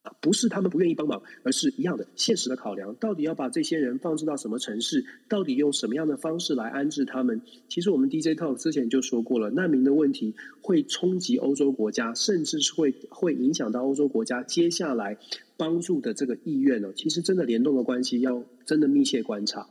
[0.03, 2.95] 啊不是他们不愿意帮忙，而是一样的现实的考量。
[2.95, 5.05] 到底要把这些人放置到什么城市？
[5.29, 7.43] 到底用什么样的方式来安置他们？
[7.69, 15.19] 其实我们 DJ Talk 之前就说过了，难民的问题会冲击欧洲国家，甚至是会会影响到欧洲国家接下来
[15.57, 16.93] 帮助的这个意愿哦。
[16.95, 19.69] 其实真的联动的关系，要真的密切观察。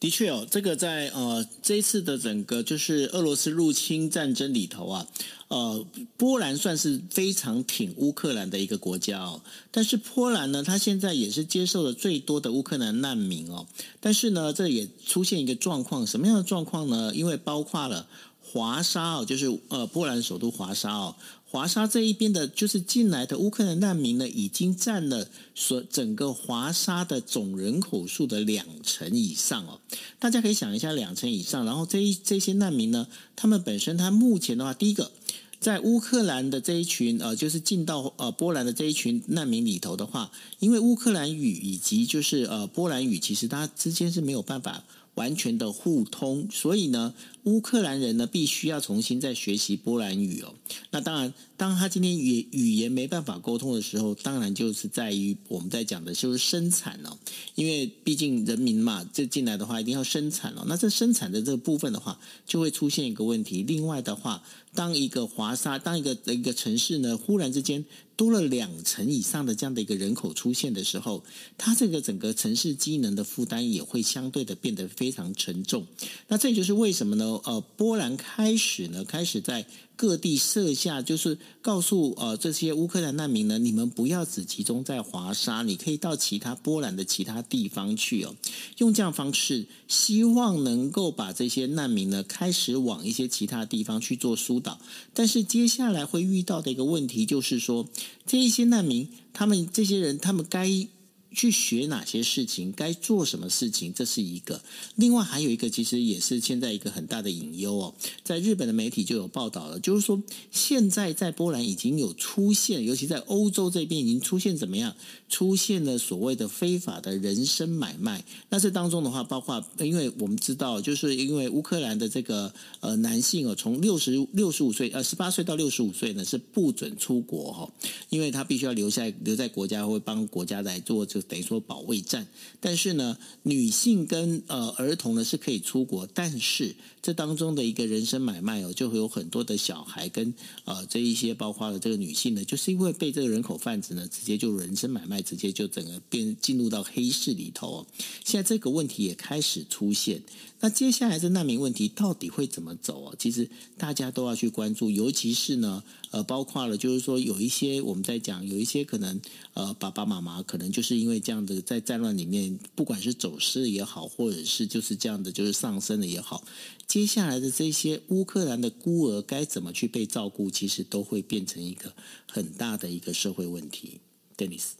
[0.00, 5.06] 的确哦，这个在呃这次的整个就是俄罗斯入侵战争里头啊，
[5.48, 5.84] 呃，
[6.16, 9.40] 波兰算是非常挺乌克兰的一个国家哦。
[9.72, 13.66] 但是波兰呢，它现在也是接受了最多的乌克兰难民哦。
[13.98, 17.12] 但是呢，这也出现一个状况，什么样的状况呢？
[17.12, 18.06] 因为包括了
[18.40, 21.16] 华沙哦，就是呃波兰首都华沙哦。
[21.50, 29.80] 华沙这一边的，就是进来的乌克兰难民呢，已经占了所整个华沙的总人口数的两成以上哦。
[30.18, 35.10] 大家可以想一下，两成以上，然后这一这些难民呢，他们本身，他目前的话，第一个，
[35.58, 44.84] 在乌克兰的这一群呃，就是进到呃波兰的这一群难民里头的话，因为乌克兰语以及就是呃波兰语，其实它之间是没有办法。
[45.14, 47.12] 完全的互通，所以呢，
[47.48, 50.54] 乌克兰人呢必须要重新再学习波兰语哦。
[50.90, 57.16] 那当然，当他今天语语言没办法沟通的时候，当然就是在于我们在讲的就是生产哦。
[57.54, 60.64] 因为毕竟人民嘛，这进来的话一定要生产哦。
[60.66, 63.62] 那这生产的这个部分的话，就会出现一个问题。
[63.62, 64.42] 另外的话，
[64.74, 67.84] 当一个华沙，当一个一个城市呢，忽然之间。
[68.18, 71.22] 多了两成以上的这样的一个人口出现的时候，
[71.56, 75.86] 它这个整个城市机能的负担也会相对的变得非常沉重。
[76.26, 77.37] 那这就是为什么呢？
[77.44, 79.66] 呃，波兰开始呢，开始在。
[79.98, 88.36] 各地设下，就是告诉呃这些乌克兰难民呢，你们不要只集中在华沙，你可以到其他波兰的其他地方去哦。
[88.76, 94.78] 用这样方式，希望能够把这些难民呢开始往一些其他地方去做疏导。
[95.12, 97.88] 但是接下来会遇到的一个问题就是说，
[98.24, 100.86] 这一些难民，他们这些人，他们该
[101.32, 104.60] 去学哪些事情，该做什么事情，这是一个。
[104.96, 107.94] 另外还有一个，其实也是现在一个很大的隐忧哦。
[108.24, 114.96] 在日本的媒体就有报道了，就是说现在在波兰已经有出现，尤其在欧洲这边已经出现怎么样？
[115.28, 118.24] 出现了所谓的非法的人身买卖。
[118.48, 122.50] 那这当中的话，包括因为我们知道，就是因为乌克兰的这个
[122.80, 127.70] 呃男性哦，从六十六十五岁呃十八岁到六十五岁呢是不准出国哈，
[128.08, 131.17] 因为他必须要留下留在国家，会帮国家来做这。
[131.22, 132.26] 等于说保卫战，
[132.60, 147.86] 但是呢，女性跟呃儿童呢是可以出国，但是这当中的一个人身买卖哦，就会有很多的小孩跟呃这一些包括了这个女性呢，就是因为被这个人口贩子呢，直接就人身买卖，直接就整个变进入到黑市里头哦。
[148.24, 150.22] 现在这个问题也开始出现。
[150.60, 153.14] 那接下来这难民问题到底会怎么走啊？
[153.16, 159.20] 其实大家都要去关注，尤其是呢，呃，包括了就是说有一些我们在讲，有一些可能
[159.54, 166.42] 呃爸爸妈妈可能就是因为这样的在战乱里面，不管是走失也好，或者是就是这样的就是丧生的也好，
[166.88, 171.92] 接下来的这些乌克兰的孤儿该怎么去被照顾，其实都会变成一个
[172.28, 174.00] 很大的一个社会问题。
[174.36, 174.77] Dennis。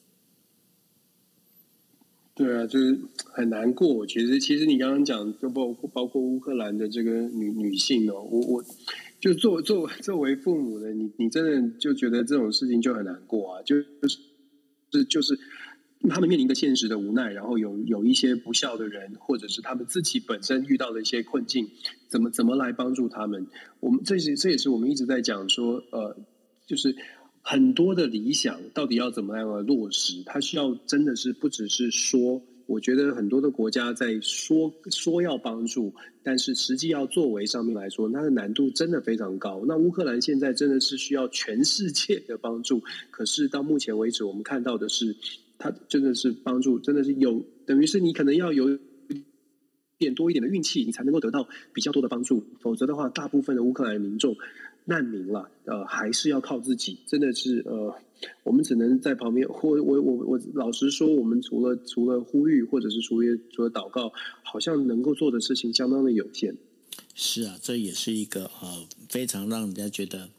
[2.39, 2.97] 对啊，就是
[3.32, 4.07] 很难过。
[4.07, 8.64] 其实，其实你刚刚讲，就包括包括乌克兰的这个女女性哦，我我
[9.18, 14.18] 就作作作为父母的，你你真的就觉得这种事情就很难过啊，就就是
[14.93, 15.36] 是就是
[16.09, 21.68] 他们面临的现实的无奈，然后有有一些不孝的人，或者是他们自己本身遇到的一些困境，
[22.07, 23.49] 怎么怎么来帮助他们？
[23.80, 26.16] 我们这是这也是我们一直在讲说，呃，
[26.68, 26.95] 就是。
[27.51, 30.23] 很多的理想到底要怎么样的落实？
[30.27, 39.65] 它需要真的是不只是说，我觉得很多的国家在说说要帮助，但是实际要作为上面来说，它的难度真的非常高。
[39.67, 45.17] 那乌克兰现在真的是需要全世界的帮助，可是到目前为止，我们看到的是，
[45.57, 48.79] 它真的是帮助，真的是有，等于是你可能要有
[49.97, 54.37] 点多一点的运气，你才能够得到比较多的帮助，否则的话，大部分的乌克兰民众。
[54.89, 57.95] 难民了，呃，还是要靠自己，真的是，呃，
[58.43, 64.11] 我们只能在旁边，或我我我老实说，我们除了除了呼吁，或者是除了除了祷告，
[64.43, 66.57] 好像能够做的事情相当的有限。
[67.14, 70.30] 是啊，这也是一个呃非常让人家觉得。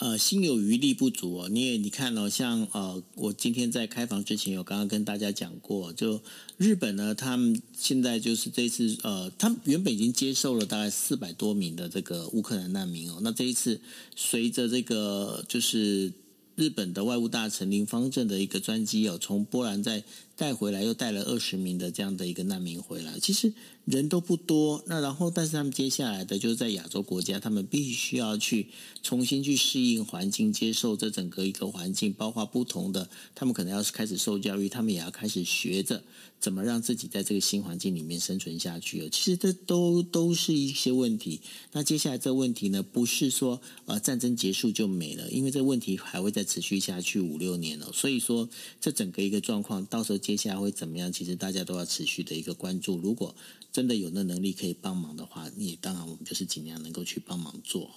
[0.00, 1.48] 呃，心有余力不足哦。
[1.50, 6.22] 你也你看哦，像呃，我今天在开房之前有刚刚跟大家讲过，就
[6.56, 13.18] 日本呢，他们现在就是这次呃，他们原本已经接受了大概四百多名的这个乌克兰难民哦。
[13.20, 13.78] 那这一次
[14.16, 16.10] 随着这个就是
[16.56, 20.02] 日本的外务大臣林方正的一个专机哦，从波兰在
[20.40, 23.18] 带回来，又带了二十名的这样的一个难民回来。
[23.20, 23.52] 其实。
[23.86, 28.68] 人都不多，那然后，但是他们接下来的就是在亚洲国家，他们必须要去
[29.02, 36.04] 重新去适应环境，接受这整个一个环境，包括不同的，他们可能要是开始受教育，他们也要开始学着
[36.38, 39.08] 怎么让自己在这个新环境里面生存下去。
[39.08, 41.40] 其实这都都是一些问题。
[41.72, 47.90] 那接下来这问题呢，不是说呃战争结束就没了，因为这问题还会再持续下去五六年了。
[47.92, 48.48] 所以说，
[48.80, 51.12] 这整个一个状况，到时候接下来会怎么样？
[51.12, 52.96] 其实大家都要持续的一个关注。
[52.96, 53.34] 如果
[53.72, 57.90] 真的有那能力可以帮忙的话，你当然我们就是尽量能够去帮忙做。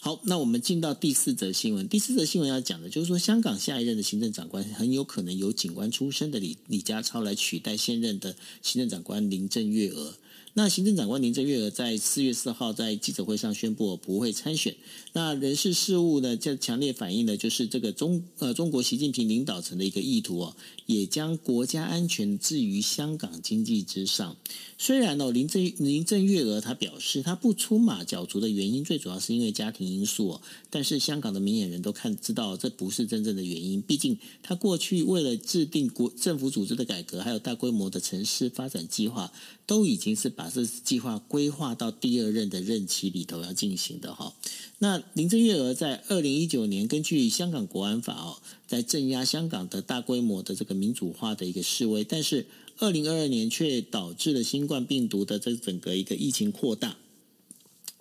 [0.00, 1.88] 好，那我们进到第四则新闻。
[1.88, 10.14] 第四则新闻要讲的就是说，香港下一任的行政长官很有可能由警官出身的李李家超来取代现任的行政长官林郑月娥。
[10.58, 14.74] 那行政长官林郑月娥在四月四号在记者会上宣布不会参选。
[15.12, 24.34] 那人事事务呢，就强烈反映的就是这个中呃中国习近平领导层的一个意图哦，也将国家安全置于香港经济之上。
[24.78, 30.40] 虽然哦，林郑林郑月娥她表示，她不出马角逐的原因，最主要是因为家庭因素哦。
[30.70, 33.82] 但是香港的明眼人都看知道，这不是真正的原因。
[33.82, 39.30] 毕竟她过去为了制定国政府组织的改革，还有大规模的城市发展计划，
[39.66, 44.34] 都已经是把这计划规划到第二任的任期里头要进行的哈。
[44.78, 52.46] 那林郑月娥在二零一九年根据香港国安法哦，在镇压香港的大规模的这个民主化的一个示威，但是
[52.78, 56.96] 二零二二年却导致了新冠病毒的这整个一个疫情扩大。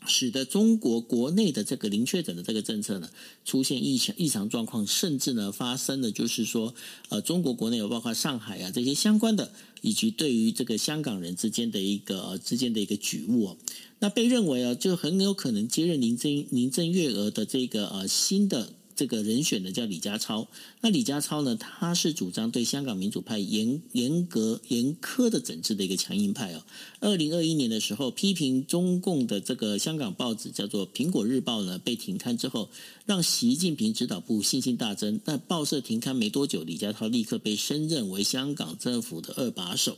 [0.07, 3.09] 使得中国国内的这个零确诊的这个政策呢，
[3.43, 6.73] 出现异常异常状况，甚至呢发生的就是说，
[7.09, 9.51] 呃，中国国内有包括上海啊这些相关的，
[9.81, 13.57] 以及对于这个香港人之间的一个、呃、之间的一个举物哦，
[13.99, 20.47] 那被认为啊，就很有可能接任林郑林郑月娥的这个呃新的这个人选呢叫李家超。
[20.81, 26.63] 那李家超呢，他是主张对香港民主派严严格严苛的整治的一个强硬派哦。
[26.99, 32.69] 二零二一年的时候，批评中共的这个香港报纸叫做《苹果日报》呢被停刊之后，
[33.05, 35.19] 让习近平指导部信心大增。
[35.25, 39.97] 那报社停刊没多久，李家超立刻被升任为香港政府的二把手。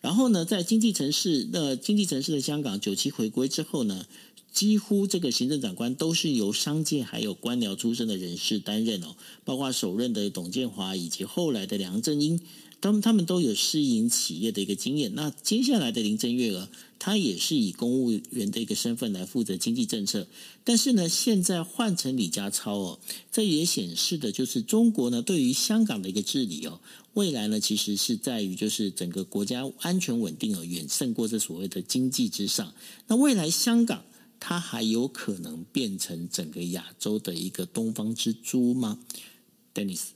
[0.00, 4.04] 然后呢，在经济城市，那经济城市的香港九七回归之后呢，
[4.52, 12.38] 几乎这个行政长官都是由商界还有官僚出身的人士担任哦，包括首任的董建华以及后来的梁振英，
[12.80, 15.14] 他们他们都有私营企业的一个经验。
[15.14, 20.28] 那接下来的林郑月娥，她也是以公务员的一个身份来负责经济政策。
[20.64, 22.98] 但是呢，现在换成李家超哦，
[23.32, 26.78] 这也显示的就是中国呢对于香港的一个治理哦，
[27.14, 32.74] 未来呢其实是在于就是整个国家安全稳定而远胜过这所谓的经济之上。
[33.06, 34.04] 那未来香港。
[34.44, 38.98] 它还有可能变成整个亚洲的一个东方之珠吗
[39.72, 40.08] ，Dennis？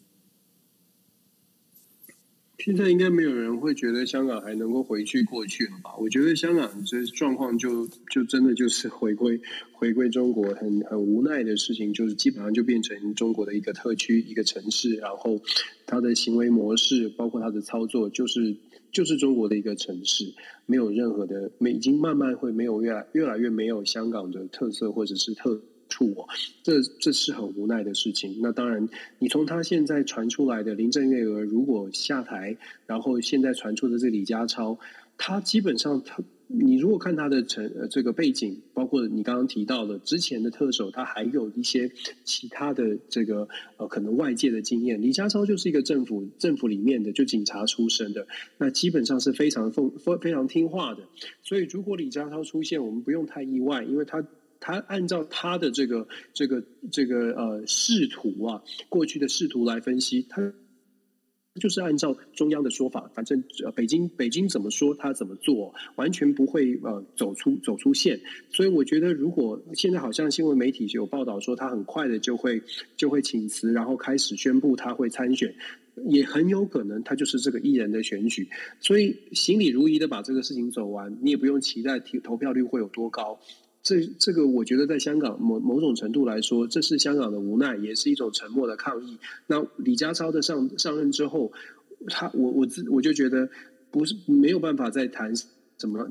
[2.58, 5.94] 现在应该没有人会觉得香港还能够回去过去了吧？
[6.00, 9.40] 我觉得香港这状况就就真的就是回归
[9.72, 15.40] 回归中国很很无奈的事情，就是基本上就变成中国的一个特区一个城市，然后
[15.86, 18.56] 它的行为模式包括它的操作就是。
[18.92, 20.34] 就是中国的一个城市，
[20.66, 26.26] 没有任何的，没已经慢慢会没有越来越来越没有香港的特色或者是特处哦，
[26.62, 28.38] 这这是很无奈的事情。
[28.40, 32.56] 那当然，你从他现在传出来的林郑月娥如果下台，
[32.86, 34.78] 然后现在传出的这李家超，
[35.18, 36.22] 他基本上他。
[36.48, 41.90] 你如果看他的成呃这个背景，包括你刚刚提到的之前的特首，他还有一些
[42.24, 45.02] 其他的这个呃可能外界的经验。
[45.02, 48.26] 李家超就是一个政府政府里面的就警察出身的，
[48.58, 51.02] 那基本上是非常奉非非常听话的。
[51.42, 54.24] 所以如果李家超出现，我们不用太意外，因为他
[54.60, 60.52] 他按照他的这个这个这个呃仕途啊，过去的仕途来分析他。
[61.60, 68.20] 就是按照中央的说法，反正呃，北京北京怎么说他怎么做，完全不会呃走出走出线。
[68.50, 72.62] 所以我觉得，如果现在好像新闻媒体有报道说他很快的就会
[72.96, 75.54] 就会请辞，然后开始宣布他会参选，
[76.08, 78.48] 也很有可能他就是这个一人的选举。
[78.80, 83.38] 所以行礼如仪的把这个事情走完，你也不用期待投投票率会有多高。
[83.86, 89.16] 这这个我觉得在香港某某种程度来说，这是香港的无奈，也是一种沉默的抗议。
[89.46, 91.52] 那李家超的上上任之后，
[92.08, 93.48] 他我我自我就觉得
[93.92, 95.32] 不是没有办法再谈
[95.78, 96.10] 什么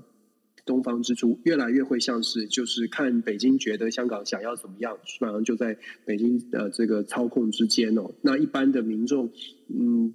[0.66, 8.12] 东方之珠，越来越会像是就是看北京觉得香港想要怎么样，基本上就在北京的这个操控之间哦。
[8.22, 9.30] 那一般的民众，
[9.68, 10.14] 嗯。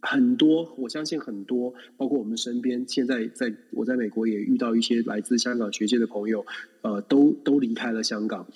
[0.00, 6.44] 很多，我相信很多，包括我们身边，现在在我在美国也遇到一些来自香港学界的朋友，
[6.82, 8.46] 呃，都都离开了香港，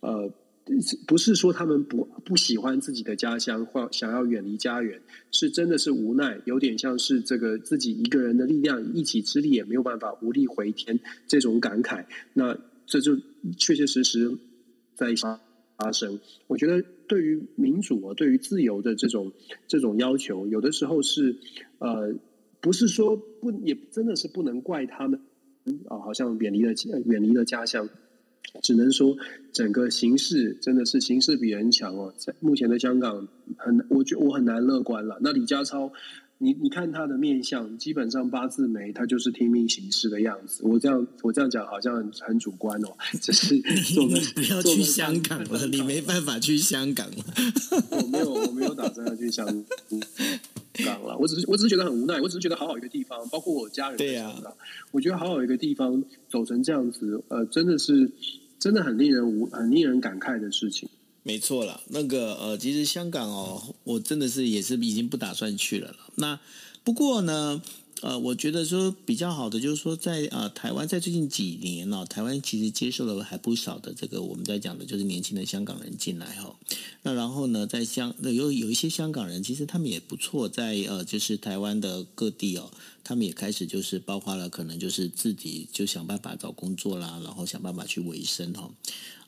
[0.00, 0.32] 呃，
[1.06, 4.98] 不是说他们不不喜欢自己的家乡或想要远离家园，
[5.30, 13.14] 是真的是无奈，有点像是这个自己一个人的力量，一己之力也没有办法无力回天这种感慨，那这就
[13.58, 14.32] 确确实实
[14.94, 15.14] 在
[15.76, 19.32] 发生，我觉得对于民主啊，对于自由的这种
[19.66, 21.36] 这种要求，有的时候是
[21.78, 22.14] 呃，
[22.60, 25.20] 不是说不，也真的是不能怪他们
[25.88, 26.72] 啊，好像远离了
[27.06, 27.88] 远离了家乡，
[28.62, 29.16] 只能说
[29.52, 35.18] 整个形势真的是形势比人强哦，在目前的香港很，我觉我很难乐观了。
[35.20, 35.92] 那李家超。
[36.44, 40.60] 你你看他的面相，基本上八字眉，他就是听命行事的样子。
[40.62, 42.88] 我这样我这样讲好像很，很主观哦，
[43.18, 43.58] 只是
[43.94, 47.24] 做个不要去香港了，你没办法去香港了。
[47.90, 49.46] 我没有我没有打算要去香
[50.84, 54.52] 港了，我只是我只是觉得很无奈，我只是觉得好好一个地方，包括我家人对呀，啊、
[54.90, 58.12] 我觉得好好一个地方走成这样子，呃，真的是
[58.58, 60.90] 真的很令人无很令人感慨的事情。
[61.26, 65.96] 没错了，那个呃，其实香港哦，我真的是也是已经不打算去了。
[66.16, 66.38] 那
[66.84, 67.62] 不过呢，
[68.02, 76.56] 呃，我觉得说比较好的就是说在，在呃台湾在最近几年、哦，台湾其实接受了还不少的这个我们在讲的就是年轻的香港人进来哈、哦。
[77.04, 82.70] 那然后呢，在香有有一些香港人，其实他们也不错，在呃就是台湾的各地哦，
[83.02, 88.70] 他们也开始就是包括了可能就是自己就想办法找工作啦，然后想办法去维生哈、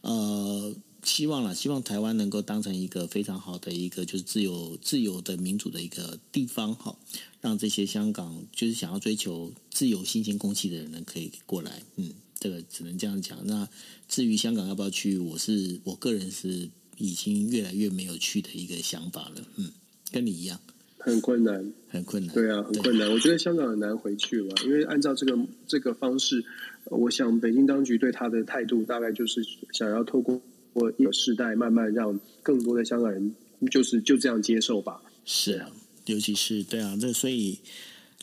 [0.03, 0.75] 哦，呃。
[1.07, 6.99] 希望啦，希望台湾能够当成一个非常好的一个就是自由、自由的民主的一个地方哈，
[7.41, 11.81] 让这些香港就是想要追求自由、新鲜空气的人呢可以过来。
[11.95, 13.39] 嗯，这个只能这样讲。
[13.47, 13.69] 那
[14.09, 19.47] 至于香港要不要去，我是我个人是已经越来越没有去的一个想法了。
[19.55, 19.71] 嗯，
[20.11, 20.61] 跟你一样，
[20.99, 22.35] 很困难，很困难。
[22.35, 23.09] 对啊，很困难。
[23.13, 25.39] 我觉得香港很难回去了，因为按照这个
[25.69, 26.45] 这个方式，
[26.87, 30.43] 我想北京当局对他的态度大概就是想要透过。
[30.79, 33.35] 过一个世代，慢慢让更多的香港人
[33.71, 35.03] 就是就这样接受吧。
[35.25, 35.71] 是啊，
[36.05, 37.59] 尤其是对啊，这所以，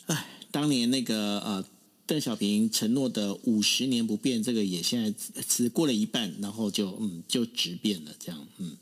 [0.06, 1.64] 哎，当年那个呃。
[2.06, 5.14] 邓小平承诺的五十年不变，这个也现在
[5.48, 8.76] 只过了一半，然后就嗯就直变了，这样嗯。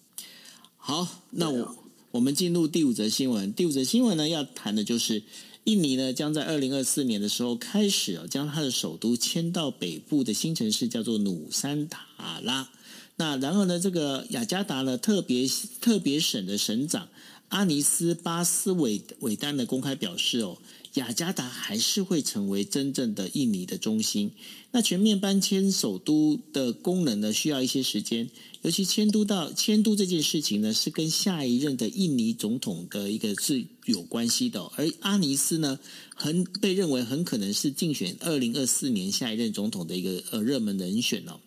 [0.77, 1.77] 好，那我、
[2.11, 3.53] 我们进入第五则新闻。
[3.53, 5.23] 第五则新闻呢，要谈的就是
[5.62, 12.68] 印尼呢将在二零二四年的时候开始啊，将它的首都迁到北部的新城市，叫做努山塔拉。
[13.16, 15.46] 那然后呢，这个雅加达呢特别
[15.80, 17.08] 特别省的省长
[17.48, 20.58] 阿尼斯巴斯韦韦丹的公开表示哦。
[20.94, 24.30] 雅加达还是会成为真正的印尼的中心。
[24.72, 28.28] 那全面搬迁首都的功能呢，需要一些时间。
[28.60, 34.60] 尤其迁都到迁都这件事情呢，是跟下一任的印尼总统的一个是有关系的。
[34.76, 35.80] 而阿尼斯呢，
[36.14, 41.40] 很被认为很可能是竞选二零二四年下一任总统的一个呃热门人选哦。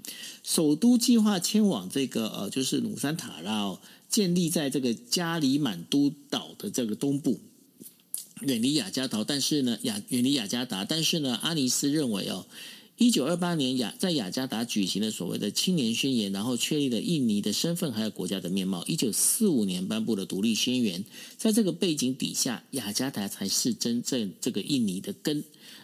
[0.45, 7.39] 首都计划迁往这个呃，就是努山塔拉哦，建立在这个加里满都岛的这个东部。
[8.41, 12.45] 远离雅加达，但是呢，雅远离雅加达，但是呢，阿尼斯认为哦，
[12.97, 18.85] 一九二八年雅在雅加达举行了所谓的青年宣言，然后确立了印尼的身份还有国家的面貌。
[18.85, 21.03] 一九四五年颁布了独立宣言，
[21.39, 25.43] 在这个背景底下，雅加达才是真正这个印尼的根。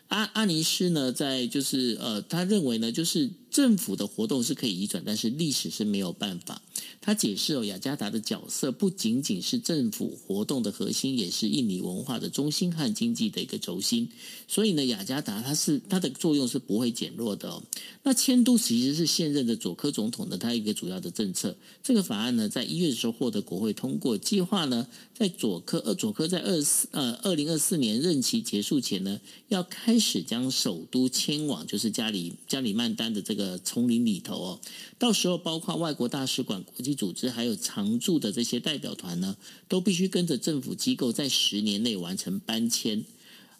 [0.10, 6.62] 阿阿尼斯呢，在就是呃，他认为呢，就是政府的活动是可以移转，但是历史是没有办法。
[7.00, 14.10] 他解释哦，雅加达的角色不仅仅是政府活动的核心，也是印尼文化的中心和经济的一个轴心。
[14.48, 17.64] 所以呢，雅加达它是它的作用是不会减弱的哦。
[18.04, 21.56] 那迁都其实是现任的佐科总统的他一个主要的政策。
[21.84, 30.00] 这个法案呢，在一月的时候获得国会通过，计划呢，在佐科呃佐科在二四呃二零二四年任期结束前呢，要开。
[30.02, 34.60] 始将首都迁往就是加里加里曼丹的这个丛林里头哦，
[34.98, 39.36] 到时候包括外国大使馆、国际组织还有常驻的这些代表团呢，
[39.68, 43.04] 都必须跟着政府机构在十年内完成搬迁。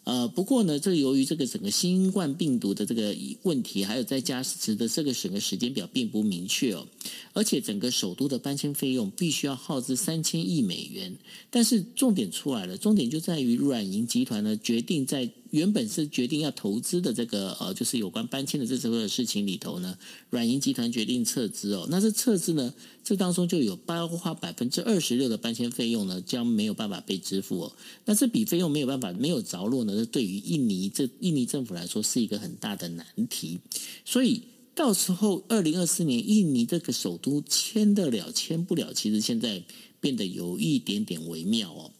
[0.04, 6.86] 呃，不过呢，这由于这个整个新冠病毒的这个问题，还有在加持的这个整个时间表并不明确哦，
[7.32, 11.14] 而且整个首都的搬迁费用必须要耗资三千亿美元。
[11.50, 15.30] 但是重点出来了，重点就在于软银集团呢决定在。
[15.52, 19.98] 原本是决定要投资的这个呃，就是有关搬迁的这所有的事情里头呢，
[20.30, 21.86] 软银集团决定撤资哦。
[21.90, 22.72] 那这撤资呢，
[23.04, 27.72] 这当中就有包括百分之二十六的搬迁费用呢，将没有办法被支付哦。
[28.06, 33.60] 那这笔费用没有办法没有着落呢，这对于印尼这印尼政府来说是一个很大的难题。
[34.06, 34.40] 所以
[34.74, 39.62] 到时候二零二四年印尼这个首都迁得了迁不了，其实现在
[40.00, 41.90] 变得有一点点微妙哦。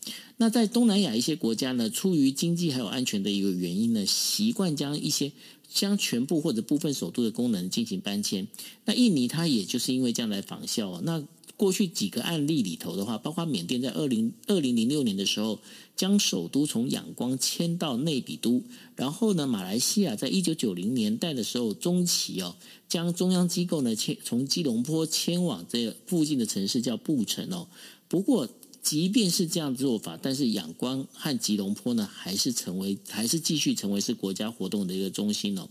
[0.42, 5.30] 那在东南亚一些国家呢，出于经济还有安全的一个原因呢，习惯将一些
[5.72, 8.48] 将全部或者部分首都的功能进行搬迁。
[8.84, 11.00] 那印尼它也就是因为这样来仿效。
[11.04, 11.22] 那
[11.56, 15.60] 过去几个案例里头的话，包括缅甸在二零二零零六年的时候，
[15.94, 18.64] 将首都从仰光迁到内比都，
[18.96, 22.56] 然后呢，马来西亚在一九九零年代的时候中期哦，
[22.88, 27.68] 将中央机构呢迁从吉隆坡迁往这附近的城市叫布城哦。
[28.08, 28.48] 不过。
[28.82, 35.68] 即便是这样做法，但是仰光和吉隆坡呢，还是成为，还是继续成为是国家活动的一个中心哦。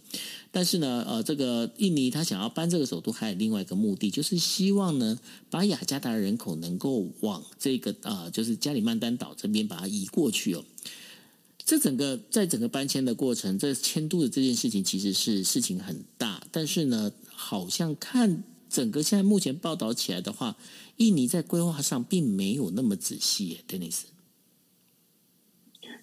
[0.50, 10.64] 但是呢，呃，这个印尼他想要搬这个首都，还有另外一个目的，就是希望呢，把雅加达人口能够往这个啊、就是加里曼丹岛这边把它移过去哦。
[11.66, 20.56] 这整个在整个搬迁的过程，这迁都的这件事情其实是事情很大，但是呢，好像看整个现在目前报道起来的话。
[21.02, 24.04] 印尼在规划上并没有那么仔细耶，Dennis。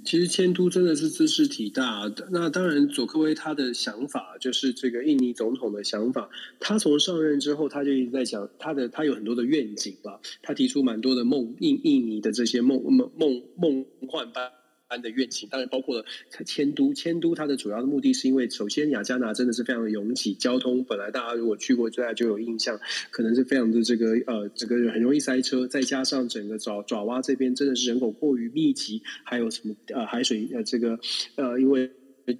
[0.05, 2.13] 其实迁都真的是知识体大。
[2.31, 6.29] 那当然，佐科威他的想法就是这个印尼总统的想法。
[6.59, 10.21] 他从上任之后，他就一直在讲他的，他有很多的愿景吧。
[10.43, 14.51] 他提出蛮多的梦，印印尼的这些梦梦梦梦幻般。
[14.89, 16.05] 般的愿景，当然包括了
[16.45, 16.93] 迁都。
[16.95, 22.81] 迁都它的主要的目的是因为，首先雅加达真的是非常的拥挤，交通本来大家如果去过，大家就有印象，
[23.11, 25.67] 可能是非常的这个呃，这个很容易塞车。
[25.69, 30.99] 再加上整个爪爪哇这边真的是人口过于密集，还有什么呃海水呃这个
[31.37, 31.91] 呃因为。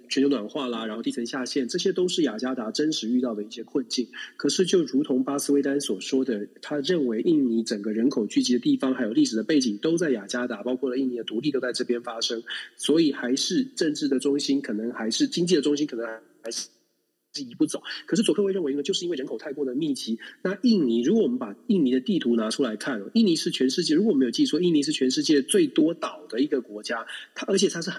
[0.09, 4.07] 全球暖化啦，然后地层下陷，这些都是雅加达真实遇到的一些困境。
[4.37, 12.43] 可是，就如同巴斯威丹所说的，他认为印尼整个人口聚集的地方，还有历史的背景都在雅加达，包括了印尼的独立都在这边发生，
[12.75, 16.05] 所以还是政治的中心，可能还是经济的中心，可能
[16.41, 16.67] 还是
[17.35, 17.81] 移不走。
[18.05, 27.91] 可是佐科威认为呢，就是因为人口太过的密集，那印尼如果我们把印尼的地图拿出来看，印尼是全世界，如果没有记错，印尼是全世界最多岛的一个国家，它而且它是。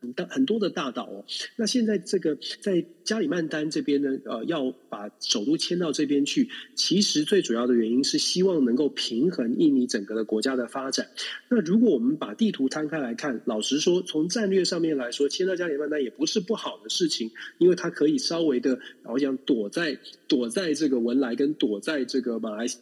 [0.00, 1.24] 很很多的大岛哦，
[1.56, 11.08] 那现在这个在加里曼丹这边呢，呃，要把首都迁到这边去，其实最主要的原因是希望能够平衡印尼整个的国家的发展。
[11.48, 22.78] 那如果我们把地图摊开来看，老实说，从战略上面来说，迁到加里曼丹也不是不好的事情，因为它可以稍微的，我想躲在躲在这个文莱跟躲在这个马来西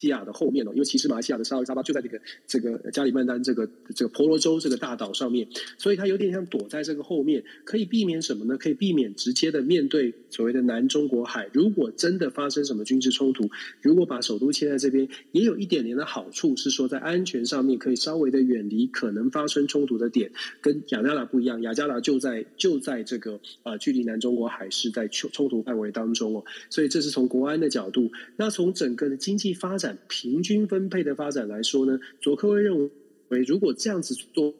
[0.00, 5.46] 西亚的后面哦，因为其实马来西亚的沙威沙巴就在这个这个加里曼丹这个这个婆罗洲这个大岛上面，
[5.76, 8.56] 所以它有点像躲在这个后面，可以避免什么呢？
[8.56, 11.50] 可以避免直接的面对所谓的南中国海。
[11.52, 13.50] 如果真的发生什么军事冲突，
[13.82, 20.32] 如果把首都迁在这边，也有一点点的好处是说，在安全上面可以稍微的远离可能发生冲突的点。
[20.62, 28.10] 跟雅加达不一样，雅加达就在就在这个呃距离南中国海是在冲冲突范围当中哦，所以这是从国安的角度。
[28.36, 29.89] 那从整个的经济发展。
[30.08, 32.90] 平均分配的发展来说呢，佐科威认
[33.28, 34.54] 为，如果这样子做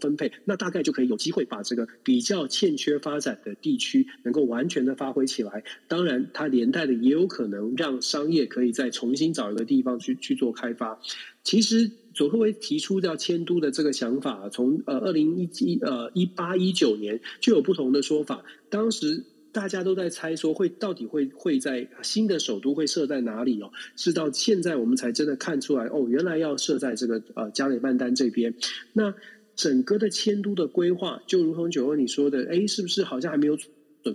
[0.00, 5.62] 分配，那大概就可以有机会把这个比较欠缺发展的地区能够完全的发挥起来。
[5.88, 11.00] 当然，它连带的也有可能让商业可以再重新找一个地方去去做开发。
[11.44, 19.24] 其实，佐科威提出要迁都的这个想法，从呃二零一七呃一八一九年就有不同的说法，当时。
[19.56, 23.70] 大家都在猜说会到底会会在新的首都会设在哪里哦？
[23.96, 28.52] 是到现在我们才真的看出来哦，原来要设在这个呃加里曼丹这边。
[28.92, 29.14] 那
[29.54, 34.14] 整个的迁都的规划，就如同九欧你说的，哎，是不是好像还没有准准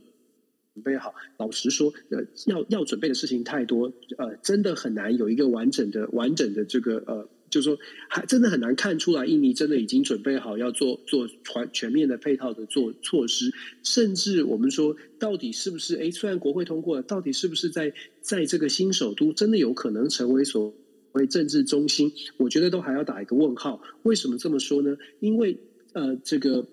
[0.84, 1.16] 备好？
[1.38, 7.28] 老实说，呃，要要准备的事情太多，呃，真的很难有一个完整的完整的这个呃。
[7.52, 7.78] 就是说，
[8.10, 13.52] 还真的很难看出来，印尼真的已经准备好要做做全全面的配套的做措施，
[13.84, 15.98] 甚至我们说，到底是不是？
[15.98, 20.74] 哎，虽然国会通过了，到底是不是在在这个新首都真的有可能成为所
[21.12, 22.12] 谓政治中心？
[22.38, 23.82] 我觉得都还要打一个问号。
[24.04, 24.96] 为什么这么说呢？
[25.20, 25.58] 因为
[25.92, 26.66] 呃，这个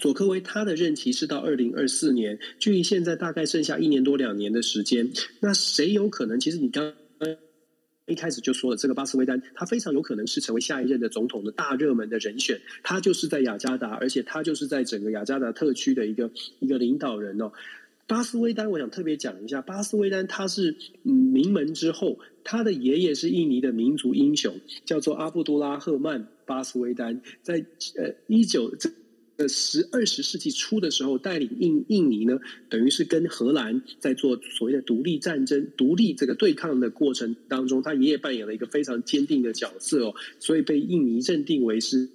[0.00, 5.10] 佐科威他的任期是到二零二四年，距离现在大概剩下一年多两年的时间。
[5.40, 6.40] 那谁有可能？
[6.40, 6.94] 其实你刚。
[8.10, 12.60] 一开始就说了，这个巴斯威丹他非常有可能是成为下一任的总统的大热门的人选。
[12.82, 17.52] 他就是在雅加达，而且他就是在整个雅加达特区的一个一个领导人哦。
[18.06, 27.64] 巴斯威丹，我想特别讲一下，巴斯威丹他是名门之后，他的爷爷是印尼的民族英雄，叫做阿布都拉赫曼巴斯威丹，在
[27.96, 28.90] 呃一九这。
[29.48, 32.38] 十二十世纪初的时候，带领印印尼呢，
[32.68, 42.10] 等于是跟荷兰在做所谓的独立战争、独立这个对抗的过程当中，他爷爷扮演了一个非常坚定的角色哦，所以被印尼认定为是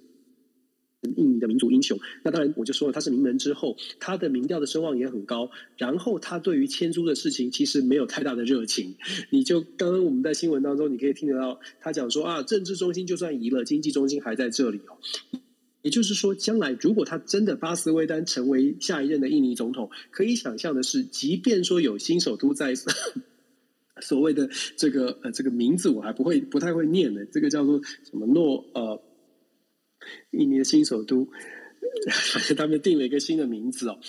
[1.16, 1.98] 印尼的民族英雄。
[2.24, 5.50] 那当然，我就说了，他是名门之后，他的民调的声望也很高。
[5.76, 8.96] 然后他对于迁都的事情其实没有太大的热情。
[9.30, 14.98] 你就刚刚我们在新闻当中，你可以听得到他讲说啊，政治中心就算移了，经济中心还在这里哦。
[15.86, 22.74] 也就是说，将来如果他真的巴斯威丹成为下一任的印尼总统，可以想象的是，即便说有新首都在，
[24.02, 29.00] 所谓的这个呃这个名字我还不会不太会念呢，这个叫做什么诺呃，
[30.32, 31.28] 印尼的新首都，
[32.58, 34.00] 他们定了一个新的名字哦。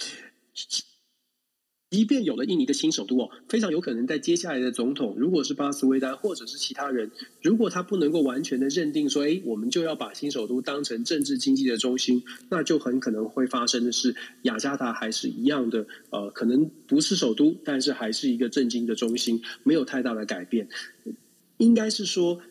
[1.89, 7.09] 即便有了印尼的新首都哦，非常有可能在接下来的总统，如果是巴斯威丹或者是其他人，
[7.41, 20.67] 如果他不能够完全的认定说，哎，我们就要把新首都当成政治经济的中心，那就很可能会发生的是，雅加达还是一样的，呃，可能不是首都，但是还是一个政经的中心，没有太大的改变，
[21.57, 22.41] 应该是说。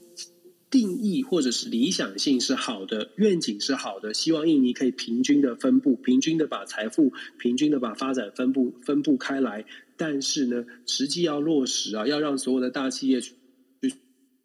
[0.76, 9.64] 定义或者是理想性是好的，愿景是好的，希望印尼可以平均的分布，平均的把财富，平均的把发展分布分布开来。
[9.96, 13.32] 但是呢，实际要落实啊，要让所有的大企业去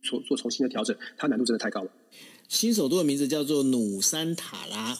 [0.01, 1.91] 做做重新的调整，它难度真的太高了。
[2.47, 4.97] 新首都的名字叫做努山塔拉，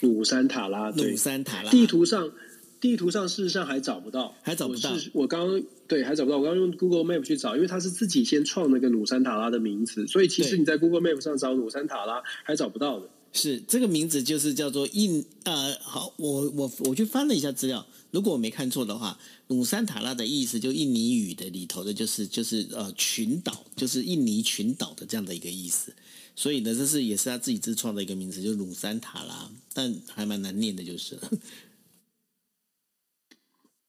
[0.00, 2.32] 努山塔拉，努山塔拉，地图上。
[2.80, 4.96] 地图上事实上还找不到，还找不到。
[5.12, 13.08] 我刚刚对还找不到，我刚刚用 Google Map 去找，因为它是自己先创那个努山塔拉的名字，所以其实你在 Google Map 上找努山塔拉还找不到的。
[13.32, 19.18] 是这个名字就是叫做印呃，好，我我我去翻了一下资料，如果我没看错的话，
[19.48, 25.92] 努山塔拉的意思就印尼语的里头的就是就是呃群岛，就是印尼群岛的这样的一个意思。
[26.34, 31.30] 所以呢，这是也是他自己自创的一个名字，就是努山塔拉，但还蛮难念的，就是了。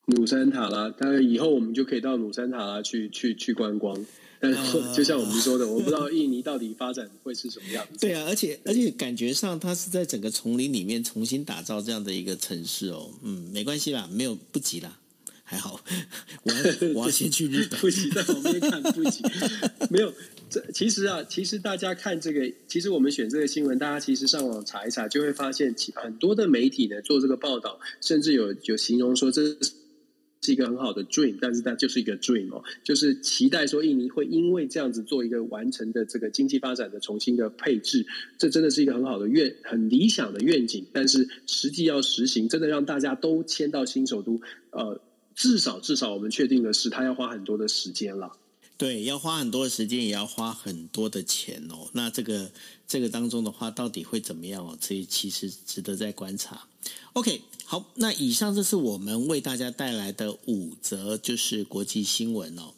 [0.10, 4.06] 努山塔拉，当然以后我们就可以到努山塔拉去去去观光。
[4.42, 4.58] 但是
[4.96, 8.00] 就像我们说的，我不知道印尼到底发展会是什么样子。
[8.00, 13.12] 对啊，而且而且感觉上，它是在整个丛林里面重新打造这样的一个城市哦。
[13.22, 14.98] 嗯，没关系啦，没有不急啦，
[15.44, 15.82] 还好，
[16.44, 16.58] 我要
[16.94, 19.22] 我要 先去日本，不急，在旁边看不急。
[19.92, 20.14] 没有，
[20.50, 29.58] 这其实啊，其实大家看这个，其实我们选这个新闻，大家其实上网查一查，就会发现，很多的媒体呢做这个报道，甚至有有形容说这
[30.42, 30.54] 是。
[30.54, 38.06] 一个很好的 dream，但是它就是一个 dream 哦，就是期待说印尼会因为这样子做一个完成的这个经济发展的重新的配置，
[38.40, 40.88] 这真的是一个很好的愿，很理想的愿景。
[40.92, 45.00] 但是实际要实行，真的让大家都迁到新首都，呃，
[45.36, 48.32] 至少至少我们确定的是，它要花很多的时间了。
[48.76, 51.90] 对，要花很多的时间，也要花很多的钱哦。
[51.94, 52.50] 那这个
[52.88, 54.76] 这个当中的话，到底会怎么样哦？
[54.82, 56.66] 这其实值得再观察。
[57.14, 57.42] OK，
[57.72, 62.74] 好，那以上这是我们为大家带来的五则就是国际新闻哦。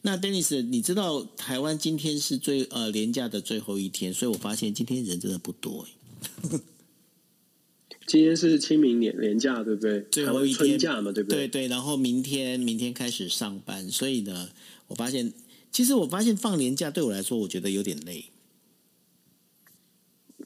[0.00, 5.86] 那 Dennis，你知道台湾今天是最呃连假的最后一天，所以我发现今天人真的不多。
[8.04, 10.00] 今天是清明年年假，对不对？
[10.10, 11.46] 最后一天春假嘛，对不对？
[11.46, 14.48] 对对，然后明天明天开始上班，所以呢，
[14.88, 15.32] 我发现
[15.70, 18.24] 其实我发现放年假对我来说，我觉得有点累。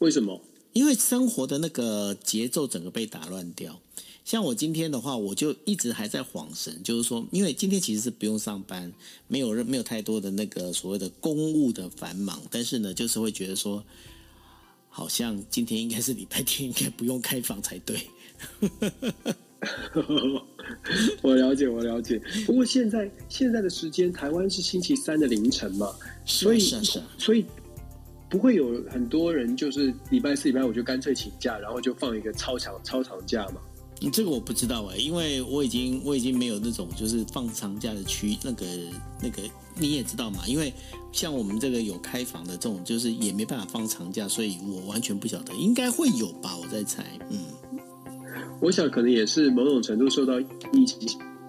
[0.00, 0.42] 为什么？
[0.74, 3.80] 因为生活的那个节奏整个被打乱掉，
[4.26, 8.92] 像我今天的话，我就一直还在恍神，就是说，因为今天其实是不用上班，
[9.28, 13.84] 没有没有太多的那个所谓的公务的繁忙，但是呢，就是会觉得说，
[14.88, 18.00] 好像今天应该是礼拜天，应该不用开房才对。
[21.22, 22.20] 我了解，我了解。
[22.46, 26.58] 不过现在现在的时间，台湾是星期三的凌晨嘛，所以
[27.16, 27.46] 所以。
[28.28, 33.60] 不会有很多人就是礼拜四、礼拜五就干脆请假，然后就放一个超长、超长假嘛？
[34.12, 38.66] 这个我不知道哎，因为我已经我已经没有那种就是放长假的区那个
[39.22, 39.42] 那个
[39.74, 40.46] 你也知道嘛？
[40.46, 40.72] 因为
[41.12, 46.56] 像我们这个有开房的这种，就是也没办法放长假，所以我完全不晓得，应该会有吧？
[46.56, 47.38] 我在猜，嗯，
[48.60, 51.08] 我想可能也是某种程度受到疫情。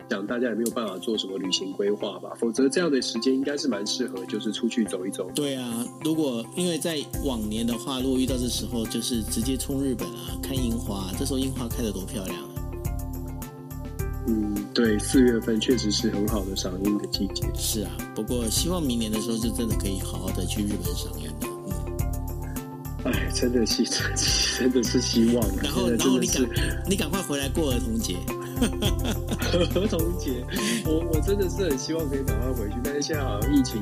[0.09, 5.29] 讲大家也没有办法做什么旅行规划吧，否则这样的时间应该是蛮适合，就是出去走一走。
[5.35, 12.49] 对啊，如果因为在往年的话，如果遇到这时候，就是直接冲日本啊，看樱花，这时候樱花开得多漂亮啊。
[14.27, 17.45] 嗯，对，四月份确实是很好的赏樱的季节。
[17.55, 21.47] 是啊，不过希望明年的时候就真的可以好好的去日本赏樱了。
[23.05, 23.83] 嗯，哎，真的是，
[24.57, 25.47] 真的是希望。
[25.57, 26.43] 然后，然后你赶，
[26.89, 28.15] 你赶快回来过儿童节。
[28.59, 30.43] 儿童节，
[30.85, 33.81] 我我真的是很希望可以赶快回去，但是现在好像疫情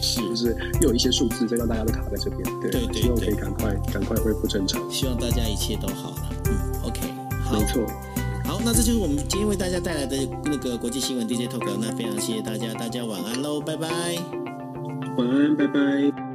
[0.00, 2.42] 是不是又有一些数字，所以让大家都卡在这边。
[2.60, 4.82] 对对，对对，希望可以赶快赶快恢复正常。
[4.90, 6.16] 希望大家一切都好了。
[6.46, 7.00] 嗯，OK，
[7.42, 7.86] 好，没错。
[8.44, 11.70] 好，那这就是我们今天为大家带来的那个国际新闻 DJ Talk。
[11.80, 13.88] 那非常谢谢大家，大家晚安喽，拜拜。
[15.16, 16.29] 晚安，拜拜。